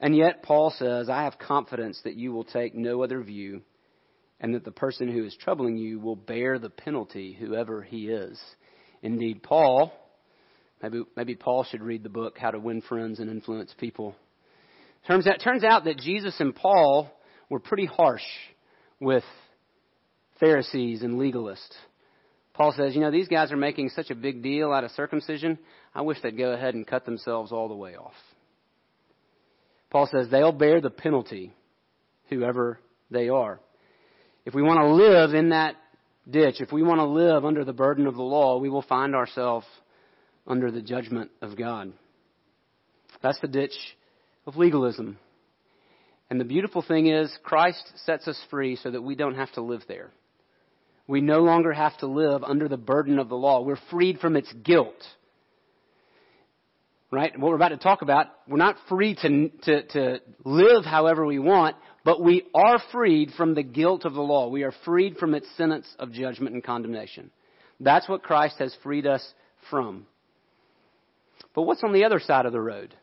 And 0.00 0.16
yet, 0.16 0.42
Paul 0.42 0.74
says, 0.78 1.10
I 1.10 1.24
have 1.24 1.38
confidence 1.38 2.00
that 2.04 2.16
you 2.16 2.32
will 2.32 2.44
take 2.44 2.74
no 2.74 3.02
other 3.02 3.22
view, 3.22 3.60
and 4.40 4.54
that 4.54 4.64
the 4.64 4.72
person 4.72 5.12
who 5.12 5.26
is 5.26 5.36
troubling 5.38 5.76
you 5.76 6.00
will 6.00 6.16
bear 6.16 6.58
the 6.58 6.70
penalty, 6.70 7.36
whoever 7.38 7.82
he 7.82 8.08
is. 8.08 8.40
Indeed, 9.02 9.42
Paul, 9.42 9.92
maybe, 10.82 11.02
maybe 11.16 11.34
Paul 11.34 11.64
should 11.64 11.82
read 11.82 12.02
the 12.02 12.08
book, 12.08 12.36
How 12.38 12.50
to 12.50 12.58
Win 12.58 12.82
Friends 12.82 13.20
and 13.20 13.30
Influence 13.30 13.74
People. 13.78 14.14
Turns 15.06 15.26
out, 15.26 15.40
turns 15.42 15.64
out 15.64 15.84
that 15.84 15.98
Jesus 15.98 16.34
and 16.38 16.54
Paul 16.54 17.10
were 17.48 17.60
pretty 17.60 17.86
harsh 17.86 18.22
with 19.00 19.24
Pharisees 20.38 21.02
and 21.02 21.18
legalists. 21.18 21.74
Paul 22.54 22.74
says, 22.76 22.94
you 22.94 23.00
know, 23.00 23.10
these 23.10 23.28
guys 23.28 23.50
are 23.50 23.56
making 23.56 23.88
such 23.90 24.10
a 24.10 24.14
big 24.14 24.42
deal 24.42 24.72
out 24.72 24.84
of 24.84 24.90
circumcision. 24.92 25.58
I 25.94 26.02
wish 26.02 26.18
they'd 26.22 26.36
go 26.36 26.52
ahead 26.52 26.74
and 26.74 26.86
cut 26.86 27.04
themselves 27.04 27.50
all 27.50 27.68
the 27.68 27.74
way 27.74 27.96
off. 27.96 28.14
Paul 29.90 30.08
says 30.10 30.28
they'll 30.30 30.52
bear 30.52 30.80
the 30.80 30.90
penalty, 30.90 31.52
whoever 32.28 32.78
they 33.10 33.28
are. 33.28 33.60
If 34.44 34.54
we 34.54 34.62
want 34.62 34.80
to 34.80 34.94
live 34.94 35.34
in 35.34 35.50
that 35.50 35.76
ditch, 36.28 36.60
if 36.60 36.72
we 36.72 36.82
want 36.82 36.98
to 36.98 37.04
live 37.04 37.44
under 37.44 37.64
the 37.64 37.72
burden 37.72 38.06
of 38.06 38.14
the 38.14 38.22
law, 38.22 38.58
we 38.58 38.68
will 38.68 38.82
find 38.82 39.14
ourselves 39.14 39.66
under 40.46 40.70
the 40.70 40.82
judgment 40.82 41.30
of 41.40 41.56
God. 41.56 41.92
That's 43.22 43.40
the 43.40 43.48
ditch 43.48 43.76
of 44.46 44.56
legalism. 44.56 45.18
And 46.30 46.40
the 46.40 46.44
beautiful 46.44 46.82
thing 46.82 47.08
is, 47.08 47.30
Christ 47.42 47.92
sets 48.06 48.26
us 48.26 48.40
free 48.50 48.76
so 48.76 48.90
that 48.90 49.02
we 49.02 49.14
don't 49.14 49.34
have 49.34 49.52
to 49.52 49.60
live 49.60 49.82
there. 49.86 50.10
We 51.06 51.20
no 51.20 51.40
longer 51.40 51.72
have 51.72 51.96
to 51.98 52.06
live 52.06 52.42
under 52.42 52.68
the 52.68 52.76
burden 52.76 53.18
of 53.18 53.28
the 53.28 53.34
law. 53.36 53.60
We're 53.60 53.78
freed 53.90 54.18
from 54.18 54.36
its 54.36 54.52
guilt. 54.64 54.96
Right? 57.10 57.38
What 57.38 57.50
we're 57.50 57.56
about 57.56 57.68
to 57.68 57.76
talk 57.76 58.00
about, 58.00 58.28
we're 58.48 58.56
not 58.56 58.76
free 58.88 59.14
to, 59.16 59.50
to, 59.64 59.82
to 59.88 60.20
live 60.44 60.86
however 60.86 61.26
we 61.26 61.38
want, 61.38 61.76
but 62.04 62.22
we 62.22 62.44
are 62.54 62.80
freed 62.90 63.32
from 63.36 63.54
the 63.54 63.62
guilt 63.62 64.06
of 64.06 64.14
the 64.14 64.22
law. 64.22 64.48
We 64.48 64.62
are 64.62 64.72
freed 64.86 65.18
from 65.18 65.34
its 65.34 65.46
sentence 65.56 65.86
of 65.98 66.12
judgment 66.12 66.54
and 66.54 66.64
condemnation. 66.64 67.30
That's 67.78 68.08
what 68.08 68.22
Christ 68.22 68.56
has 68.58 68.74
freed 68.82 69.06
us 69.06 69.22
from. 69.68 70.06
But 71.54 71.62
what's 71.62 71.82
on 71.84 71.92
the 71.92 72.04
other 72.04 72.20
side 72.20 72.46
of 72.46 72.52
the 72.52 72.60
road? 72.60 72.94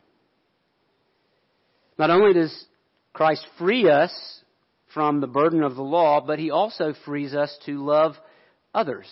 Not 1.97 2.09
only 2.09 2.33
does 2.33 2.65
Christ 3.13 3.45
free 3.57 3.89
us 3.89 4.11
from 4.93 5.19
the 5.19 5.27
burden 5.27 5.63
of 5.63 5.75
the 5.75 5.83
law, 5.83 6.21
but 6.21 6.39
he 6.39 6.49
also 6.49 6.93
frees 7.05 7.33
us 7.33 7.55
to 7.65 7.83
love 7.83 8.15
others. 8.73 9.07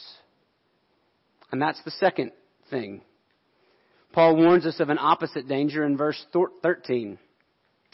And 1.51 1.61
that's 1.61 1.81
the 1.83 1.91
second 1.91 2.31
thing. 2.69 3.01
Paul 4.13 4.37
warns 4.37 4.65
us 4.65 4.79
of 4.79 4.89
an 4.89 4.97
opposite 4.99 5.47
danger 5.47 5.83
in 5.83 5.97
verse 5.97 6.23
13. 6.33 7.19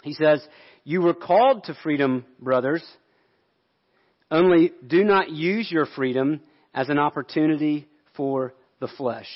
He 0.04 0.14
says, 0.14 0.46
You 0.84 1.02
were 1.02 1.14
called 1.14 1.66
to 1.66 1.78
freedom, 1.84 2.26
brothers, 2.40 2.84
only 4.32 4.72
do 4.86 5.04
not 5.04 5.30
use 5.30 5.72
your 5.72 5.86
freedom 5.86 6.42
as 6.74 6.90
an 6.90 6.98
opportunity 6.98 7.88
for 8.16 8.54
the 8.80 8.88
flesh 8.88 9.28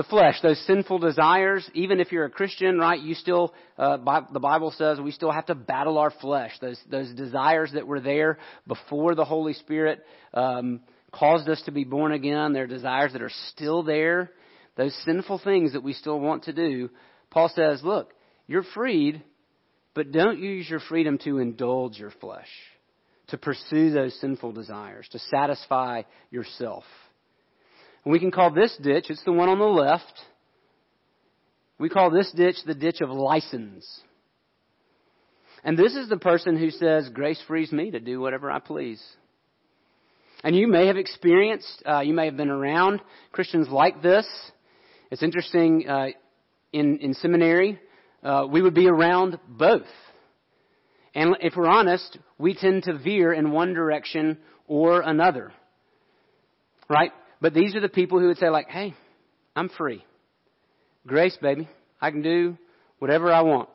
the 0.00 0.08
flesh, 0.08 0.40
those 0.42 0.58
sinful 0.66 0.98
desires, 0.98 1.68
even 1.74 2.00
if 2.00 2.10
you're 2.10 2.24
a 2.24 2.30
Christian, 2.30 2.78
right, 2.78 2.98
you 2.98 3.14
still, 3.14 3.52
uh, 3.76 3.98
the 4.32 4.40
Bible 4.40 4.72
says 4.78 4.98
we 4.98 5.10
still 5.10 5.30
have 5.30 5.44
to 5.44 5.54
battle 5.54 5.98
our 5.98 6.10
flesh. 6.10 6.52
Those, 6.58 6.80
those 6.90 7.12
desires 7.12 7.70
that 7.74 7.86
were 7.86 8.00
there 8.00 8.38
before 8.66 9.14
the 9.14 9.26
Holy 9.26 9.52
Spirit 9.52 10.02
um, 10.32 10.80
caused 11.12 11.50
us 11.50 11.60
to 11.66 11.70
be 11.70 11.84
born 11.84 12.12
again, 12.12 12.54
they're 12.54 12.66
desires 12.66 13.12
that 13.12 13.20
are 13.20 13.32
still 13.48 13.82
there. 13.82 14.30
Those 14.78 14.98
sinful 15.04 15.42
things 15.44 15.74
that 15.74 15.82
we 15.82 15.92
still 15.92 16.18
want 16.18 16.44
to 16.44 16.54
do, 16.54 16.88
Paul 17.28 17.52
says, 17.54 17.82
look, 17.84 18.14
you're 18.46 18.64
freed, 18.74 19.22
but 19.92 20.12
don't 20.12 20.38
use 20.38 20.70
your 20.70 20.80
freedom 20.80 21.18
to 21.24 21.40
indulge 21.40 21.98
your 21.98 22.12
flesh, 22.22 22.48
to 23.28 23.36
pursue 23.36 23.90
those 23.90 24.18
sinful 24.18 24.52
desires, 24.52 25.06
to 25.12 25.18
satisfy 25.18 26.04
yourself. 26.30 26.84
And 28.04 28.12
we 28.12 28.18
can 28.18 28.30
call 28.30 28.50
this 28.50 28.76
ditch, 28.82 29.06
it's 29.08 29.24
the 29.24 29.32
one 29.32 29.48
on 29.48 29.58
the 29.58 29.64
left. 29.64 30.12
We 31.78 31.88
call 31.88 32.10
this 32.10 32.30
ditch 32.32 32.56
the 32.66 32.74
ditch 32.74 33.00
of 33.00 33.10
license. 33.10 33.86
And 35.62 35.78
this 35.78 35.94
is 35.94 36.08
the 36.08 36.16
person 36.16 36.56
who 36.56 36.70
says, 36.70 37.08
Grace 37.12 37.42
frees 37.46 37.72
me 37.72 37.90
to 37.90 38.00
do 38.00 38.20
whatever 38.20 38.50
I 38.50 38.58
please. 38.58 39.02
And 40.42 40.56
you 40.56 40.68
may 40.68 40.86
have 40.86 40.96
experienced, 40.96 41.82
uh, 41.86 42.00
you 42.00 42.14
may 42.14 42.24
have 42.26 42.36
been 42.36 42.50
around 42.50 43.02
Christians 43.30 43.68
like 43.68 44.00
this. 44.00 44.26
It's 45.10 45.22
interesting, 45.22 45.86
uh, 45.88 46.06
in, 46.72 46.98
in 46.98 47.14
seminary, 47.14 47.78
uh, 48.22 48.46
we 48.50 48.62
would 48.62 48.74
be 48.74 48.88
around 48.88 49.38
both. 49.48 49.86
And 51.14 51.36
if 51.40 51.56
we're 51.56 51.66
honest, 51.66 52.18
we 52.38 52.54
tend 52.54 52.84
to 52.84 52.96
veer 52.96 53.32
in 53.32 53.50
one 53.50 53.74
direction 53.74 54.38
or 54.66 55.00
another. 55.00 55.52
Right? 56.88 57.12
But 57.40 57.54
these 57.54 57.74
are 57.74 57.80
the 57.80 57.88
people 57.88 58.20
who 58.20 58.26
would 58.26 58.38
say 58.38 58.50
like, 58.50 58.68
hey, 58.68 58.94
I'm 59.56 59.68
free. 59.68 60.04
Grace, 61.06 61.36
baby. 61.40 61.68
I 62.00 62.10
can 62.10 62.22
do 62.22 62.56
whatever 62.98 63.32
I 63.32 63.42
want. 63.42 63.68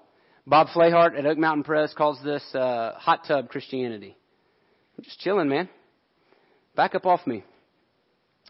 Bob 0.47 0.67
Flayhart 0.67 1.17
at 1.17 1.25
Oak 1.25 1.37
Mountain 1.37 1.63
Press 1.63 1.93
calls 1.93 2.19
this 2.23 2.43
uh, 2.53 2.93
hot 2.95 3.21
tub 3.27 3.49
Christianity. 3.49 4.15
I'm 4.97 5.03
just 5.03 5.19
chilling, 5.19 5.49
man. 5.49 5.67
Back 6.75 6.93
up 6.93 7.05
off 7.05 7.25
me. 7.25 7.43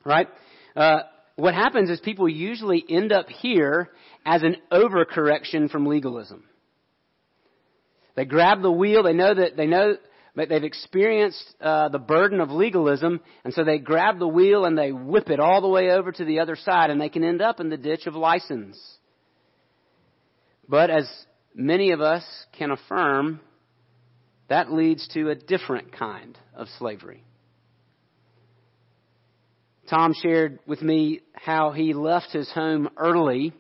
Right? 0.04 0.28
Uh, 0.76 1.00
what 1.38 1.54
happens 1.54 1.90
is 1.90 2.00
people 2.02 2.28
usually 2.28 2.84
end 2.90 3.12
up 3.12 3.28
here 3.30 3.90
as 4.26 4.44
an 4.44 4.58
overcorrection 4.72 5.70
from 5.70 5.86
legalism. 5.86 6.44
They 8.16 8.26
grab 8.26 8.62
the 8.62 8.72
wheel. 8.72 9.04
They 9.04 9.14
know 9.14 9.34
that 9.34 9.58
they 9.58 9.68
know 9.68 9.96
they've 10.36 10.64
experienced 10.64 11.44
uh, 11.62 11.90
the 11.90 12.00
burden 12.00 12.42
of 12.42 12.50
legalism, 12.52 13.22
and 13.44 13.54
so 13.54 13.64
they 13.64 13.78
grab 13.78 14.20
the 14.20 14.28
wheel 14.28 14.66
and 14.66 14.78
they 14.78 14.92
whip 14.92 15.30
it 15.30 15.40
all 15.40 15.62
the 15.62 15.70
way 15.70 15.92
over 15.92 16.12
to 16.12 16.26
the 16.26 16.40
other 16.40 16.56
side, 16.56 16.90
and 16.90 17.00
they 17.00 17.10
can 17.10 17.24
end 17.24 17.42
up 17.42 17.60
in 17.60 17.70
the 17.70 17.78
ditch 17.78 18.06
of 18.06 18.16
license. 18.16 18.78
But 20.68 20.90
as 20.90 21.10
many 21.54 21.92
of 21.92 22.02
us 22.02 22.24
can 22.58 22.72
affirm, 22.72 23.40
that 24.50 24.72
leads 24.72 25.08
to 25.10 25.30
a 25.30 25.36
different 25.36 25.94
kind 25.94 26.38
of 26.54 26.68
slavery. 26.80 27.24
Tom 29.90 30.14
shared 30.20 30.60
with 30.66 30.82
me 30.82 31.22
how 31.34 31.72
he 31.72 31.94
left 31.94 32.32
his 32.32 32.50
home 32.52 32.90
early 32.98 33.54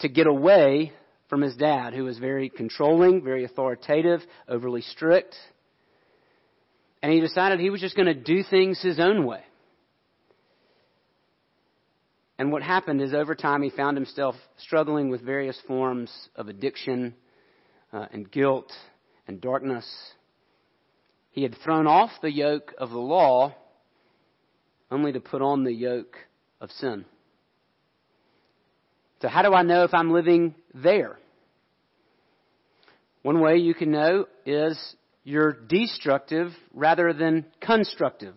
to 0.00 0.08
get 0.08 0.26
away 0.26 0.92
from 1.28 1.42
his 1.42 1.54
dad, 1.54 1.94
who 1.94 2.04
was 2.04 2.18
very 2.18 2.48
controlling, 2.48 3.22
very 3.22 3.44
authoritative, 3.44 4.20
overly 4.48 4.80
strict. 4.80 5.36
And 7.02 7.12
he 7.12 7.20
decided 7.20 7.60
he 7.60 7.70
was 7.70 7.80
just 7.80 7.96
going 7.96 8.06
to 8.06 8.14
do 8.14 8.42
things 8.42 8.80
his 8.80 9.00
own 9.00 9.24
way. 9.24 9.42
And 12.38 12.52
what 12.52 12.62
happened 12.62 13.02
is 13.02 13.12
over 13.12 13.34
time 13.34 13.62
he 13.62 13.70
found 13.70 13.96
himself 13.96 14.34
struggling 14.58 15.10
with 15.10 15.20
various 15.20 15.58
forms 15.66 16.10
of 16.36 16.48
addiction 16.48 17.14
uh, 17.92 18.06
and 18.12 18.30
guilt 18.30 18.72
and 19.26 19.40
darkness. 19.40 19.86
He 21.32 21.42
had 21.42 21.54
thrown 21.62 21.86
off 21.86 22.10
the 22.22 22.32
yoke 22.32 22.72
of 22.78 22.90
the 22.90 22.98
law 22.98 23.54
only 24.90 25.12
to 25.12 25.20
put 25.20 25.42
on 25.42 25.64
the 25.64 25.72
yoke 25.72 26.16
of 26.60 26.70
sin. 26.72 27.04
So, 29.22 29.28
how 29.28 29.42
do 29.42 29.52
I 29.52 29.62
know 29.62 29.84
if 29.84 29.92
I'm 29.92 30.10
living 30.10 30.54
there? 30.74 31.18
One 33.22 33.40
way 33.40 33.58
you 33.58 33.74
can 33.74 33.90
know 33.90 34.26
is 34.46 34.78
you're 35.30 35.52
destructive 35.52 36.52
rather 36.74 37.12
than 37.12 37.46
constructive. 37.60 38.34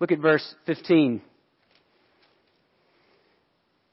Look 0.00 0.12
at 0.12 0.20
verse 0.20 0.54
15. 0.66 1.20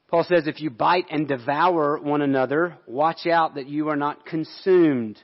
Paul 0.09 0.23
says, 0.23 0.45
If 0.45 0.61
you 0.61 0.69
bite 0.69 1.07
and 1.09 1.27
devour 1.27 1.97
one 1.97 2.21
another, 2.21 2.77
watch 2.85 3.25
out 3.25 3.55
that 3.55 3.67
you 3.67 3.89
are 3.89 3.95
not 3.95 4.25
consumed, 4.27 5.19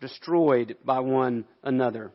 destroyed 0.00 0.76
by 0.84 1.00
one 1.00 1.46
another. 1.64 2.12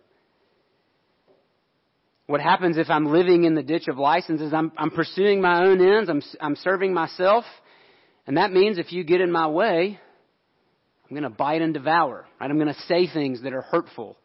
What 2.28 2.42
happens 2.42 2.78
if 2.78 2.90
I'm 2.90 3.06
living 3.06 3.44
in 3.44 3.54
the 3.54 3.62
ditch 3.62 3.88
of 3.88 3.98
license 3.98 4.40
is 4.40 4.54
I'm, 4.54 4.72
I'm 4.78 4.92
pursuing 4.92 5.42
my 5.42 5.66
own 5.66 5.82
ends, 5.82 6.10
I'm, 6.10 6.22
I'm 6.40 6.56
serving 6.56 6.94
myself, 6.94 7.44
and 8.26 8.38
that 8.38 8.52
means 8.52 8.78
if 8.78 8.94
you 8.94 9.04
get 9.04 9.22
in 9.22 9.32
my 9.32 9.48
way, 9.48 10.00
I'm 11.10 11.16
going 11.16 11.24
to 11.24 11.30
bite 11.30 11.62
and 11.62 11.74
devour. 11.74 12.26
Right? 12.40 12.50
I'm 12.50 12.58
going 12.58 12.74
to 12.74 12.82
say 12.88 13.08
things 13.08 13.44
that 13.44 13.54
are 13.54 13.62
hurtful. 13.62 14.18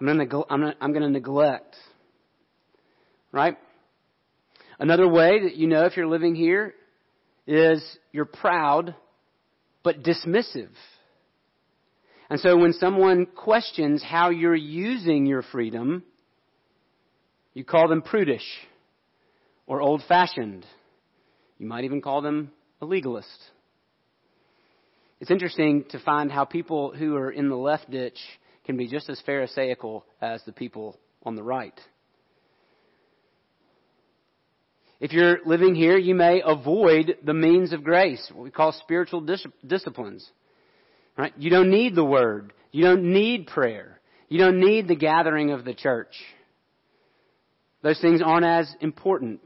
I'm 0.00 0.06
going 0.06 0.28
to, 0.28 0.44
I'm 0.50 0.74
I'm 0.80 0.92
going 0.92 1.02
to 1.02 1.10
neglect. 1.10 1.76
Right? 3.30 3.56
Another 4.78 5.08
way 5.08 5.44
that 5.44 5.56
you 5.56 5.68
know 5.68 5.84
if 5.84 5.96
you're 5.96 6.06
living 6.06 6.34
here 6.34 6.74
is 7.46 7.82
you're 8.12 8.24
proud 8.24 8.94
but 9.82 10.02
dismissive. 10.02 10.70
And 12.30 12.40
so 12.40 12.56
when 12.56 12.72
someone 12.72 13.26
questions 13.26 14.02
how 14.02 14.30
you're 14.30 14.54
using 14.54 15.26
your 15.26 15.42
freedom, 15.42 16.02
you 17.52 17.64
call 17.64 17.88
them 17.88 18.00
prudish 18.00 18.46
or 19.66 19.82
old 19.82 20.02
fashioned. 20.08 20.64
You 21.58 21.66
might 21.66 21.84
even 21.84 22.00
call 22.00 22.22
them 22.22 22.50
a 22.80 22.86
legalist. 22.86 23.28
It's 25.22 25.30
interesting 25.30 25.84
to 25.90 26.00
find 26.00 26.32
how 26.32 26.44
people 26.44 26.92
who 26.92 27.14
are 27.14 27.30
in 27.30 27.48
the 27.48 27.54
left 27.54 27.88
ditch 27.88 28.18
can 28.66 28.76
be 28.76 28.88
just 28.88 29.08
as 29.08 29.22
Pharisaical 29.24 30.04
as 30.20 30.42
the 30.42 30.52
people 30.52 30.98
on 31.22 31.36
the 31.36 31.44
right. 31.44 31.80
If 34.98 35.12
you're 35.12 35.38
living 35.46 35.76
here, 35.76 35.96
you 35.96 36.16
may 36.16 36.42
avoid 36.44 37.18
the 37.22 37.34
means 37.34 37.72
of 37.72 37.84
grace, 37.84 38.32
what 38.34 38.42
we 38.42 38.50
call 38.50 38.72
spiritual 38.72 39.20
dis- 39.20 39.46
disciplines. 39.64 40.28
Right? 41.16 41.32
You 41.38 41.50
don't 41.50 41.70
need 41.70 41.94
the 41.94 42.04
word. 42.04 42.52
You 42.72 42.82
don't 42.82 43.12
need 43.12 43.46
prayer. 43.46 44.00
You 44.28 44.40
don't 44.40 44.58
need 44.58 44.88
the 44.88 44.96
gathering 44.96 45.52
of 45.52 45.64
the 45.64 45.74
church. 45.74 46.16
Those 47.80 48.00
things 48.00 48.20
aren't 48.20 48.44
as 48.44 48.74
important. 48.80 49.40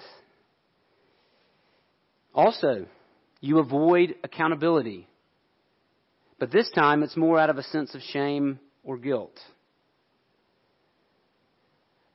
Also, 2.35 2.87
you 3.43 3.59
avoid 3.59 4.15
accountability. 4.25 5.07
But 6.38 6.53
this 6.53 6.70
time 6.75 7.03
it's 7.03 7.16
more 7.16 7.38
out 7.38 7.51
of 7.51 7.59
a 7.59 7.62
sense 7.62 7.94
of 7.94 8.03
shame 8.03 8.61
or 8.85 8.99
guilt. 8.99 9.38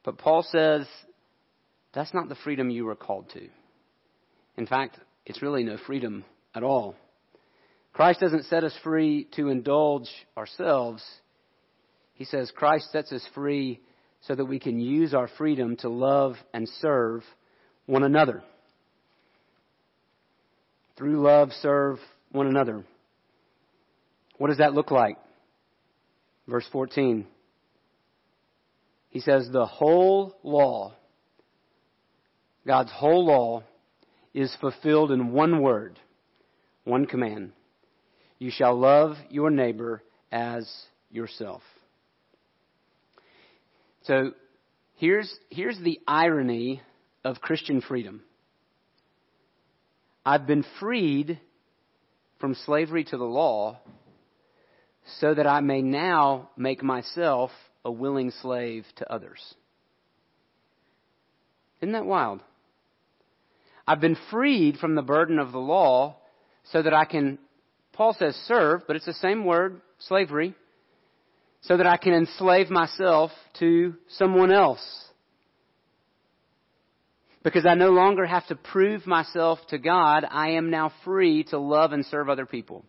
But 0.04 0.18
Paul 0.18 0.44
says 0.44 0.88
that's 1.94 2.14
not 2.14 2.30
the 2.30 2.36
freedom 2.36 2.70
you 2.70 2.86
were 2.86 2.96
called 2.96 3.30
to. 3.32 3.48
In 4.58 4.66
fact, 4.66 5.00
it's 5.26 5.42
really 5.42 5.64
no 5.64 5.78
freedom 5.86 6.24
at 6.56 6.64
all. 6.64 6.96
Christ 7.94 8.22
doesn't 8.22 8.46
set 8.46 8.64
us 8.64 8.76
free 8.84 9.28
to 9.36 9.50
indulge 9.50 10.10
ourselves. 10.38 11.04
He 12.14 12.26
says 12.26 12.52
Christ 12.56 12.92
sets 12.92 13.12
us 13.12 13.26
free 13.34 13.82
so 14.22 14.36
that 14.36 14.46
we 14.46 14.60
can 14.60 14.80
use 14.80 15.14
our 15.14 15.28
freedom 15.28 15.76
to 15.78 15.90
love 15.90 16.36
and 16.54 16.70
serve 16.80 17.24
one 17.86 18.04
another. 18.04 18.44
Through 20.98 21.22
love, 21.22 21.50
serve 21.62 21.98
one 22.32 22.48
another. 22.48 22.86
What 24.42 24.48
does 24.48 24.58
that 24.58 24.74
look 24.74 24.90
like? 24.90 25.20
Verse 26.48 26.66
14. 26.72 27.28
He 29.10 29.20
says, 29.20 29.48
The 29.52 29.68
whole 29.68 30.36
law, 30.42 30.96
God's 32.66 32.92
whole 32.92 33.24
law, 33.24 33.62
is 34.34 34.52
fulfilled 34.60 35.12
in 35.12 35.32
one 35.32 35.62
word, 35.62 36.00
one 36.86 37.06
command. 37.06 37.52
You 38.40 38.50
shall 38.50 38.76
love 38.76 39.16
your 39.30 39.52
neighbor 39.52 40.02
as 40.32 40.68
yourself. 41.12 41.62
So 44.06 44.32
here's, 44.96 45.32
here's 45.52 45.78
the 45.78 46.00
irony 46.08 46.82
of 47.24 47.42
Christian 47.42 47.80
freedom. 47.80 48.24
I've 50.26 50.48
been 50.48 50.66
freed 50.80 51.40
from 52.40 52.56
slavery 52.56 53.04
to 53.04 53.18
the 53.18 53.24
law 53.24 53.78
so 55.20 55.34
that 55.34 55.48
I 55.48 55.60
may 55.60 55.82
now 55.82 56.50
make 56.58 56.84
myself 56.84 57.52
a 57.84 57.92
willing 57.92 58.32
slave 58.42 58.86
to 58.98 59.12
others. 59.12 59.40
Isn't 61.82 61.94
that 61.94 62.06
wild? 62.06 62.42
I've 63.88 64.00
been 64.00 64.18
freed 64.30 64.78
from 64.78 64.96
the 64.96 65.02
burden 65.02 65.40
of 65.40 65.52
the 65.52 65.60
law 65.60 66.18
so 66.72 66.82
that 66.82 66.94
I 66.94 67.06
can, 67.06 67.40
Paul 67.94 68.16
says 68.18 68.36
serve, 68.48 68.84
but 68.88 68.96
it's 68.96 69.06
the 69.06 69.14
same 69.14 69.46
word, 69.46 69.82
slavery, 70.00 70.54
so 71.62 71.78
that 71.78 71.88
I 71.88 71.98
can 71.98 72.14
enslave 72.14 72.70
myself 72.70 73.32
to 73.60 73.96
someone 74.10 74.52
else. 74.52 74.86
Because 77.44 77.66
I 77.66 77.74
no 77.74 77.90
longer 77.90 78.26
have 78.26 78.46
to 78.48 78.56
prove 78.56 79.08
myself 79.08 79.60
to 79.70 79.80
God, 79.80 80.26
I 80.30 80.52
am 80.52 80.70
now 80.70 80.94
free 81.04 81.44
to 81.46 81.58
love 81.58 81.92
and 81.92 82.06
serve 82.06 82.30
other 82.30 82.46
people. 82.46 82.86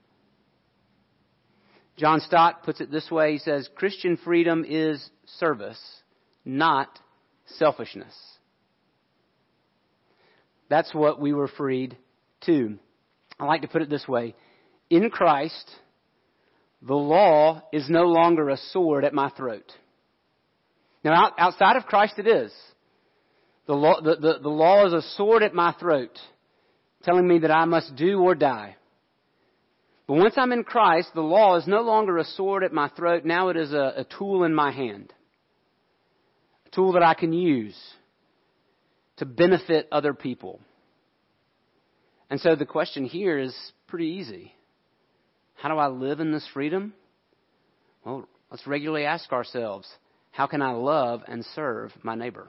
John 1.97 2.21
Stott 2.21 2.63
puts 2.63 2.81
it 2.81 2.91
this 2.91 3.11
way. 3.11 3.33
He 3.33 3.39
says, 3.39 3.69
Christian 3.75 4.17
freedom 4.17 4.65
is 4.67 5.11
service, 5.39 5.81
not 6.45 6.89
selfishness. 7.59 8.15
That's 10.69 10.95
what 10.95 11.21
we 11.21 11.33
were 11.33 11.49
freed 11.49 11.97
to. 12.47 12.79
I 13.39 13.45
like 13.45 13.63
to 13.63 13.69
put 13.69 13.83
it 13.83 13.91
this 13.91 14.09
way. 14.09 14.35
In 14.89 15.11
Christ, 15.11 15.71
the 16.81 16.95
law 16.95 17.63
is 17.73 17.89
no 17.89 18.05
longer 18.05 18.49
a 18.49 18.57
sword 18.57 19.05
at 19.05 19.13
my 19.13 19.31
throat. 19.31 19.71
Now, 21.05 21.33
outside 21.37 21.77
of 21.77 21.85
Christ, 21.85 22.15
it 22.19 22.27
is. 22.27 22.53
The 23.67 23.75
law, 23.75 24.01
the, 24.01 24.17
the, 24.17 24.39
the 24.43 24.49
law 24.49 24.87
is 24.87 24.93
a 24.93 25.03
sword 25.17 25.43
at 25.43 25.55
my 25.55 25.73
throat, 25.79 26.19
telling 27.05 27.27
me 27.27 27.41
that 27.41 27.51
I 27.51 27.65
must 27.65 27.95
do 27.97 28.21
or 28.21 28.35
die. 28.35 28.77
But 30.07 30.15
once 30.15 30.35
I'm 30.37 30.53
in 30.53 30.65
Christ, 30.65 31.11
the 31.15 31.21
law 31.21 31.57
is 31.57 31.67
no 31.67 31.83
longer 31.83 32.19
a 32.19 32.25
sword 32.25 32.65
at 32.65 32.73
my 32.73 32.89
throat. 32.89 33.25
Now 33.25 33.49
it 33.49 33.57
is 33.57 33.73
a, 33.73 33.95
a 33.99 34.07
tool 34.19 34.45
in 34.45 34.55
my 34.55 34.73
hand. 34.73 35.13
A 36.67 36.71
tool 36.71 36.93
that 36.93 37.03
I 37.03 37.15
can 37.15 37.33
use 37.33 37.77
to 39.19 39.27
benefit 39.27 39.89
other 39.93 40.15
people. 40.15 40.61
And 42.29 42.41
so 42.41 42.57
the 42.57 42.67
question 42.67 43.05
here 43.05 43.39
is 43.39 43.55
pretty 43.87 44.07
easy. 44.07 44.53
How 45.55 45.69
do 45.69 45.77
I 45.77 45.89
live 45.89 46.19
in 46.19 46.33
this 46.33 46.49
freedom? 46.53 46.95
Well, 48.05 48.27
let's 48.51 48.67
regularly 48.67 49.05
ask 49.05 49.31
ourselves, 49.33 49.89
how 50.33 50.47
can 50.47 50.63
I 50.63 50.73
love 50.73 51.23
and 51.29 51.45
serve 51.55 51.93
my 52.03 52.17
neighbor? 52.17 52.49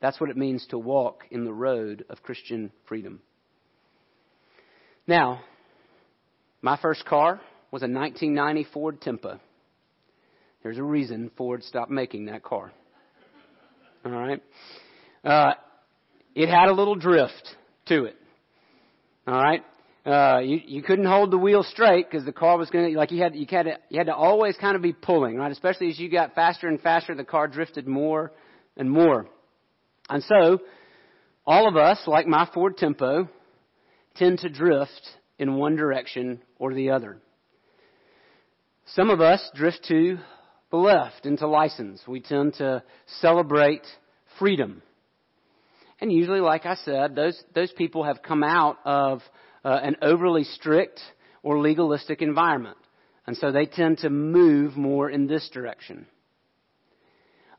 That's 0.00 0.20
what 0.20 0.30
it 0.30 0.36
means 0.36 0.64
to 0.68 0.78
walk 0.78 1.24
in 1.30 1.44
the 1.44 1.52
road 1.52 2.04
of 2.08 2.22
Christian 2.22 2.70
freedom. 2.86 3.20
Now, 5.08 5.40
my 6.62 6.76
first 6.80 7.04
car 7.04 7.40
was 7.70 7.82
a 7.82 7.88
1990 7.88 8.66
Ford 8.72 9.00
Tempo. 9.00 9.40
There's 10.62 10.78
a 10.78 10.82
reason 10.82 11.30
Ford 11.36 11.62
stopped 11.62 11.90
making 11.90 12.26
that 12.26 12.42
car. 12.42 12.72
All 14.04 14.12
right. 14.12 14.42
Uh, 15.24 15.52
it 16.34 16.48
had 16.48 16.68
a 16.68 16.72
little 16.72 16.94
drift 16.94 17.56
to 17.86 18.04
it. 18.04 18.16
All 19.26 19.34
right. 19.34 19.62
Uh, 20.06 20.38
you 20.38 20.60
you 20.64 20.82
couldn't 20.82 21.04
hold 21.04 21.30
the 21.30 21.36
wheel 21.36 21.62
straight 21.62 22.10
because 22.10 22.24
the 22.24 22.32
car 22.32 22.56
was 22.56 22.70
going 22.70 22.92
to 22.92 22.98
like 22.98 23.10
you 23.10 23.22
had 23.22 23.36
you 23.36 23.46
had 23.50 23.64
to, 23.64 23.76
you 23.90 23.98
had 23.98 24.06
to 24.06 24.14
always 24.14 24.56
kind 24.56 24.74
of 24.74 24.80
be 24.80 24.92
pulling 24.92 25.36
right, 25.36 25.52
especially 25.52 25.90
as 25.90 25.98
you 25.98 26.08
got 26.08 26.34
faster 26.34 26.66
and 26.66 26.80
faster. 26.80 27.14
The 27.14 27.24
car 27.24 27.46
drifted 27.46 27.86
more 27.86 28.32
and 28.76 28.90
more, 28.90 29.26
and 30.08 30.22
so 30.24 30.60
all 31.46 31.68
of 31.68 31.76
us, 31.76 31.98
like 32.06 32.26
my 32.26 32.48
Ford 32.54 32.78
Tempo, 32.78 33.28
tend 34.16 34.38
to 34.38 34.48
drift 34.48 35.02
in 35.38 35.56
one 35.56 35.76
direction 35.76 36.40
or 36.58 36.74
the 36.74 36.90
other. 36.90 37.18
Some 38.94 39.10
of 39.10 39.20
us 39.20 39.50
drift 39.54 39.84
to 39.88 40.18
the 40.70 40.76
left 40.76 41.26
into 41.26 41.46
license. 41.46 42.02
We 42.06 42.20
tend 42.20 42.54
to 42.54 42.82
celebrate 43.20 43.86
freedom. 44.38 44.82
And 46.00 46.12
usually, 46.12 46.40
like 46.40 46.64
I 46.66 46.76
said, 46.76 47.14
those, 47.14 47.42
those 47.54 47.72
people 47.72 48.04
have 48.04 48.22
come 48.22 48.42
out 48.42 48.78
of 48.84 49.20
uh, 49.64 49.80
an 49.82 49.96
overly 50.02 50.44
strict 50.44 51.00
or 51.42 51.60
legalistic 51.60 52.22
environment. 52.22 52.76
And 53.26 53.36
so 53.36 53.52
they 53.52 53.66
tend 53.66 53.98
to 53.98 54.10
move 54.10 54.76
more 54.76 55.10
in 55.10 55.26
this 55.26 55.48
direction. 55.52 56.06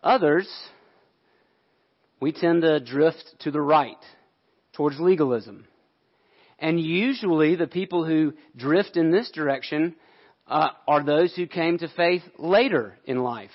Others, 0.02 0.48
we 2.20 2.32
tend 2.32 2.62
to 2.64 2.80
drift 2.80 3.24
to 3.42 3.52
the 3.52 3.62
right, 3.62 3.98
towards 4.74 5.00
legalism. 5.00 5.68
And 6.62 6.80
usually 6.80 7.56
the 7.56 7.68
people 7.68 8.06
who 8.06 8.34
drift 8.56 8.98
in 8.98 9.12
this 9.12 9.32
direction 9.32 9.96
uh, 10.48 10.70
are 10.88 11.04
those 11.04 11.34
who 11.36 11.48
came 11.48 11.78
to 11.78 11.88
faith 11.90 12.24
later 12.38 12.98
in 13.06 13.24
life. 13.24 13.52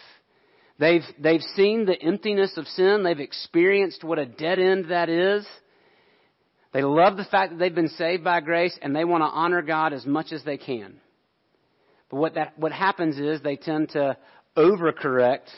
They've, 0.78 1.02
they've 1.18 1.42
seen 1.54 1.86
the 1.86 2.00
emptiness 2.00 2.56
of 2.56 2.66
sin. 2.66 3.02
They've 3.04 3.18
experienced 3.18 4.02
what 4.04 4.18
a 4.18 4.26
dead 4.26 4.58
end 4.58 4.86
that 4.90 5.08
is. 5.08 5.46
They 6.72 6.82
love 6.82 7.16
the 7.16 7.24
fact 7.24 7.52
that 7.52 7.58
they've 7.58 7.74
been 7.74 7.88
saved 7.88 8.24
by 8.24 8.40
grace 8.40 8.76
and 8.82 8.94
they 8.94 9.04
want 9.04 9.22
to 9.22 9.26
honor 9.26 9.62
God 9.62 9.92
as 9.92 10.04
much 10.04 10.32
as 10.32 10.42
they 10.42 10.56
can. 10.56 10.96
But 12.10 12.16
what 12.16 12.34
that, 12.34 12.58
what 12.58 12.72
happens 12.72 13.18
is 13.18 13.40
they 13.40 13.56
tend 13.56 13.90
to 13.90 14.16
overcorrect 14.56 15.48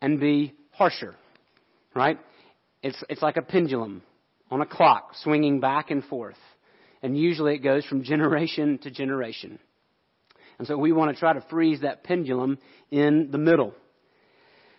and 0.00 0.20
be 0.20 0.54
harsher. 0.70 1.16
Right? 1.94 2.18
It's, 2.82 3.02
it's 3.08 3.22
like 3.22 3.36
a 3.36 3.42
pendulum 3.42 4.02
on 4.50 4.60
a 4.60 4.66
clock 4.66 5.12
swinging 5.22 5.58
back 5.58 5.90
and 5.90 6.04
forth. 6.04 6.36
And 7.04 7.18
usually 7.18 7.54
it 7.54 7.58
goes 7.58 7.84
from 7.84 8.02
generation 8.12 8.78
to 8.78 8.90
generation. 8.90 9.60
And 10.58 10.66
so 10.66 10.78
we 10.78 10.90
want 10.90 11.14
to 11.14 11.20
try 11.20 11.34
to 11.34 11.44
freeze 11.50 11.82
that 11.82 12.02
pendulum 12.02 12.58
in 12.90 13.28
the 13.30 13.38
middle. 13.38 13.74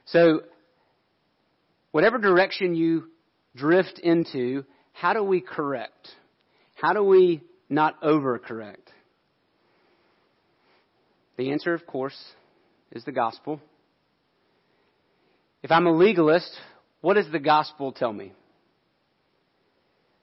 So, 0.05 0.41
whatever 1.91 2.17
direction 2.17 2.75
you 2.75 3.05
drift 3.55 3.99
into, 3.99 4.65
how 4.91 5.13
do 5.13 5.23
we 5.23 5.39
correct? 5.39 6.09
How 6.75 6.93
do 6.93 7.03
we 7.03 7.43
not 7.69 8.01
overcorrect? 8.01 8.77
The 11.37 11.51
answer, 11.51 11.73
of 11.73 11.85
course, 11.85 12.17
is 12.91 13.03
the 13.03 13.11
gospel. 13.11 13.59
If 15.61 15.71
I'm 15.71 15.85
a 15.85 15.91
legalist, 15.91 16.51
what 17.01 17.15
does 17.15 17.31
the 17.31 17.39
gospel 17.39 17.91
tell 17.91 18.13
me? 18.13 18.31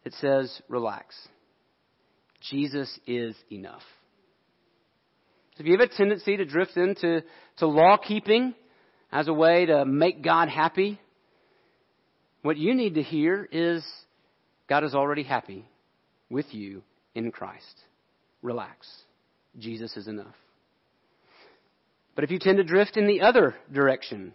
It 0.05 0.15
says, 0.15 0.61
relax. 0.69 1.15
Jesus 2.51 2.99
is 3.07 3.37
enough. 3.51 3.83
So 5.57 5.61
if 5.61 5.67
you 5.67 5.73
have 5.73 5.89
a 5.89 5.95
tendency 5.95 6.37
to 6.37 6.45
drift 6.45 6.77
into 6.77 7.23
to 7.59 7.67
law 7.67 7.97
keeping 7.97 8.55
as 9.11 9.29
a 9.29 9.33
way 9.33 9.67
to 9.67 9.85
make 9.85 10.23
God 10.23 10.49
happy, 10.49 10.99
what 12.43 12.57
you 12.57 12.75
need 12.75 12.95
to 12.95 13.03
hear 13.03 13.49
is 13.53 13.85
God 14.69 14.85
is 14.85 14.95
already 14.95 15.23
happy 15.23 15.67
with 16.31 16.47
you 16.53 16.83
in 17.15 17.31
Christ. 17.31 17.81
Relax. 18.41 18.89
Jesus 19.59 19.97
is 19.97 20.09
enough. 20.09 20.35
But 22.15 22.25
if 22.25 22.31
you 22.31 22.39
tend 22.39 22.59
to 22.59 22.65
drift 22.65 22.97
in 22.97 23.07
the 23.07 23.21
other 23.21 23.55
direction, 23.73 24.35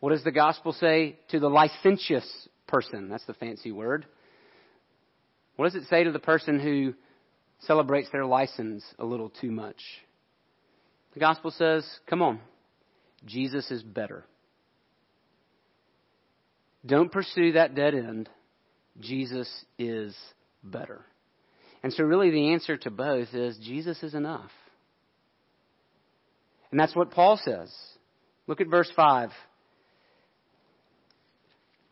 what 0.00 0.10
does 0.10 0.24
the 0.24 0.32
gospel 0.32 0.72
say 0.72 1.18
to 1.30 1.38
the 1.38 1.48
licentious 1.48 2.26
person? 2.66 3.08
That's 3.08 3.24
the 3.26 3.34
fancy 3.34 3.72
word. 3.72 4.06
What 5.56 5.66
does 5.66 5.82
it 5.82 5.88
say 5.88 6.04
to 6.04 6.12
the 6.12 6.18
person 6.18 6.58
who 6.58 6.94
celebrates 7.66 8.08
their 8.10 8.26
license 8.26 8.84
a 8.98 9.04
little 9.04 9.30
too 9.30 9.50
much. 9.50 9.80
The 11.14 11.20
gospel 11.20 11.50
says, 11.50 11.86
come 12.08 12.22
on, 12.22 12.40
Jesus 13.24 13.70
is 13.70 13.82
better. 13.82 14.24
Don't 16.84 17.10
pursue 17.10 17.52
that 17.52 17.74
dead 17.74 17.94
end. 17.94 18.28
Jesus 19.00 19.48
is 19.78 20.14
better. 20.62 21.04
And 21.82 21.92
so, 21.92 22.04
really, 22.04 22.30
the 22.30 22.52
answer 22.52 22.76
to 22.78 22.90
both 22.90 23.34
is 23.34 23.58
Jesus 23.58 24.02
is 24.02 24.14
enough. 24.14 24.50
And 26.70 26.80
that's 26.80 26.96
what 26.96 27.10
Paul 27.10 27.38
says. 27.42 27.72
Look 28.46 28.60
at 28.60 28.68
verse 28.68 28.90
5. 28.94 29.30